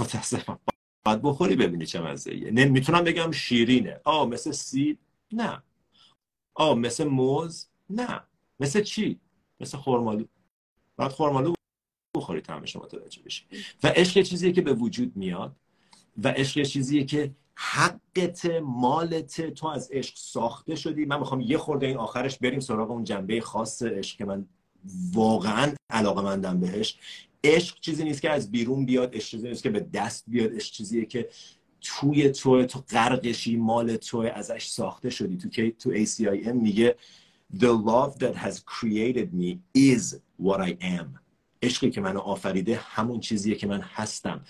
[0.00, 0.58] متاسفم.
[1.04, 2.50] باید بخوری ببینی چه مزه ایه.
[2.50, 4.00] می‌تونم بگم شیرینه.
[4.04, 4.98] آه مثل سیب
[5.32, 5.62] نه.
[6.54, 8.20] آه مثل موز؟ نه.
[8.60, 9.20] مثل چی؟
[9.60, 10.24] مثل خورمالو
[10.96, 11.54] باید خورمالو
[12.16, 13.44] بخوری طعمش متوجه بشی.
[13.82, 15.56] و عشق چیزیه که به وجود میاد
[16.24, 21.04] و عشق چیزیه که حقت مالت تو از عشق ساخته شدی.
[21.04, 24.48] من می‌خوام یه خورده این آخرش بریم سراغ اون جنبه خاص عشق که من
[25.12, 26.98] واقعا علاقه مندم بهش.
[27.48, 30.72] عشق چیزی نیست که از بیرون بیاد عشق چیزی نیست که به دست بیاد عشق
[30.72, 31.28] چیزیه که
[31.80, 35.36] توی تو تو غرقشی مال تو ازش ساخته شدی.
[35.36, 36.96] تو که تو ACIM میگه
[37.54, 41.06] The love that has created me is what I am.
[41.62, 44.44] عشقی که منو آفریده همون چیزیه که من هستم.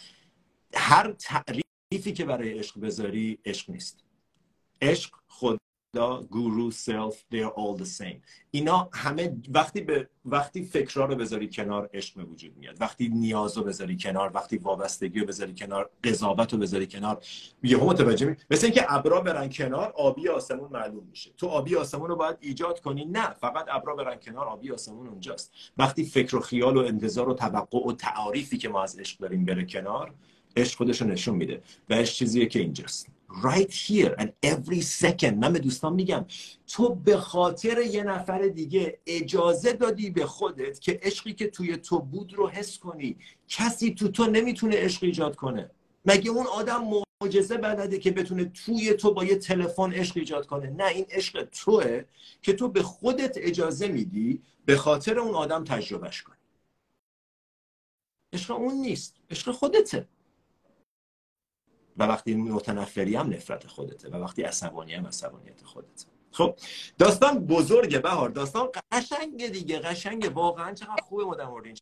[0.74, 4.04] هر تعریفی که برای عشق بذاری عشق نیست.
[4.82, 5.58] عشق خود
[6.30, 8.20] گورو سلف they are all the same.
[8.50, 12.80] اینا همه وقتی به وقتی فکرها رو بذاری کنار عشق به وجود میاد.
[12.80, 17.24] وقتی نیاز رو بذاری کنار وقتی وابستگی رو بذاری کنار قضاوت رو بذاری کنار
[17.62, 21.30] یهو متوجه می مثل اینکه ابرا برن کنار آبی آسمون معلوم میشه.
[21.36, 23.04] تو آبی آسمون رو باید ایجاد کنی.
[23.04, 25.52] نه فقط ابرا برن کنار آبی آسمون اونجاست.
[25.78, 29.44] وقتی فکر و خیال و انتظار و توقع و تعاریفی که ما از عشق داریم
[29.44, 30.14] بره کنار
[30.56, 31.62] عشق خودش رو نشون میده.
[31.88, 33.17] و عشق چیزیه که اینجاست.
[33.30, 35.34] Right here and every second.
[35.34, 36.24] من به دوستان میگم
[36.66, 41.98] تو به خاطر یه نفر دیگه اجازه دادی به خودت که عشقی که توی تو
[41.98, 43.16] بود رو حس کنی.
[43.48, 45.70] کسی تو تو نمی‌تونه عشق ایجاد کنه.
[46.04, 46.84] مگه اون آدم
[47.22, 51.48] معجزه بلده که بتونه توی تو با یه تلفن عشق ایجاد کنه؟ نه این عشق
[51.52, 52.04] توه
[52.42, 56.36] که تو به خودت اجازه میدی به خاطر اون آدم تجربهش کنی.
[58.32, 59.14] عشق اون نیست.
[59.30, 60.08] عشق خودته.
[61.98, 66.06] و وقتی متنفری هم نفرت خودته و وقتی عصبانی هم عصبانیت خودته.
[66.32, 66.54] خب
[66.98, 68.28] داستان بزرگه بهار.
[68.28, 71.76] داستان قشنگ دیگه قشنگ واقعا چقدر خوبه ما در مورد این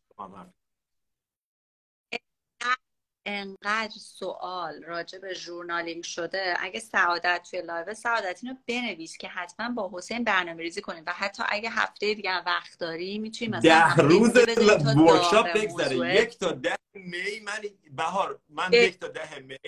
[3.27, 6.55] انقدر سوال راجع به journaling شده.
[6.59, 11.13] اگه سعادت توی لایو سعادت اینو بنویس که حتما با حسین برنامه ریزی کنیم و
[11.13, 16.15] حتی اگه هفته دیگه وقت داری می‌تونیم مثلا ده روز workshop بگذره.
[16.15, 17.61] یک تا ده May من
[17.91, 19.59] بهار من یک تا ده May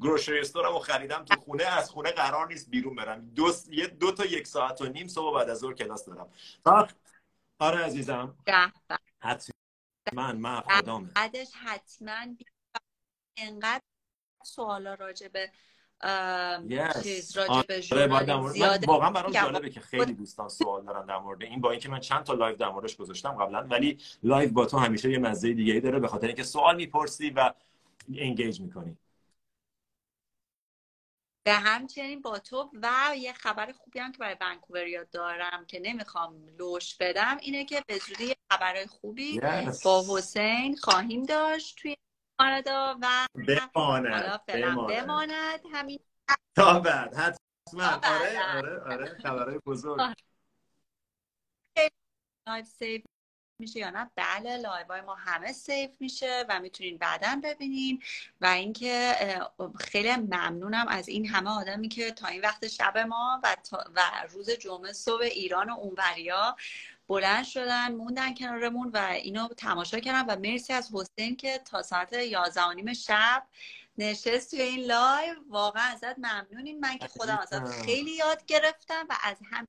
[0.00, 3.30] grocery store مو خریدم تو خونه از خونه قرار نیست بیرون برم.
[3.30, 3.52] دو,
[4.00, 6.28] دو تا یک ساعت و نیم صبح بعد از ظهر کلاس دارم.
[7.58, 8.36] آره عزیزم.
[9.18, 9.54] حتما
[10.12, 11.10] من من خدامه.
[11.14, 12.26] بعدش حتما
[13.36, 13.82] انقدر
[14.44, 15.50] سوالا راجع به
[17.02, 21.42] چیز راجع به آره، زیاده واقعا برام جالبه که خیلی دوستان سوال دارن در مورد
[21.42, 24.78] این با اینکه من چند تا لایو در موردش گذاشتم قبلا ولی لایو با تو
[24.78, 27.54] همیشه یه مزه دیگه ای داره به خاطر اینکه سوال می‌پرسی و
[28.14, 28.96] engage می‌کنی
[31.46, 36.48] به همچنین با تو و یه خبر خوبی هم که برای ونکووریا دارم که نمی‌خوام
[36.58, 39.82] لوش بدم اینه که به زودی خبر خوبی yes.
[39.84, 41.96] با حسین خواهیم داشت توی
[42.38, 43.26] کانادا و
[43.74, 44.40] بماند
[44.88, 45.60] بماند.
[45.72, 46.00] همین
[46.56, 47.14] تا بعد.
[47.14, 48.00] حتما.
[48.04, 49.18] آره آره آره.
[49.22, 50.00] خبرهای بزرگ.
[52.48, 53.02] لایو save
[53.58, 58.02] میشه یا نه؟ بله لایو های ما همه save میشه و می‌تونین بعدا ببینین.
[58.40, 59.16] و اینکه
[59.80, 63.56] خیلی ممنونم از این همه آدمی که تا این وقت شب ما و,
[63.94, 66.56] و روز جمعه صبح ایران و اونوریا
[67.08, 72.12] بلند شدن موندن کنارمون و اینو تماشا کردن و مرسی از حسین که تا ساعت
[72.12, 73.46] یازده نیم شب
[73.98, 75.34] نشست توی این لایو.
[75.48, 76.80] واقعا ازت ممنونیم.
[76.80, 79.66] من که خودم ازت خیلی یاد گرفتم و از هم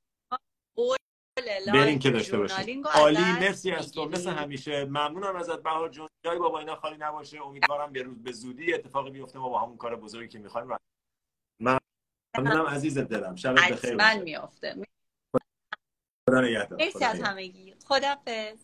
[1.74, 2.88] بریم که داشته باشیم.
[2.88, 4.06] عالی مرسی از تو.
[4.06, 4.86] مثل همیشه.
[4.86, 5.64] ممنونم ازت.
[5.64, 6.08] بهار جون.
[6.26, 7.42] جای بابا اینا خالی نباشه.
[7.42, 9.40] امیدوارم به روز به زودی اتفاقی بیفته.
[9.40, 10.68] ما با همون کار بزرگی که می‌خوایم.
[12.38, 13.36] ممنونم عزیز دلم.
[13.36, 14.86] شب بخیر حتما میافته.
[16.30, 17.76] خدا نگهدار مرسی از همگی.
[17.86, 18.58] خدافظ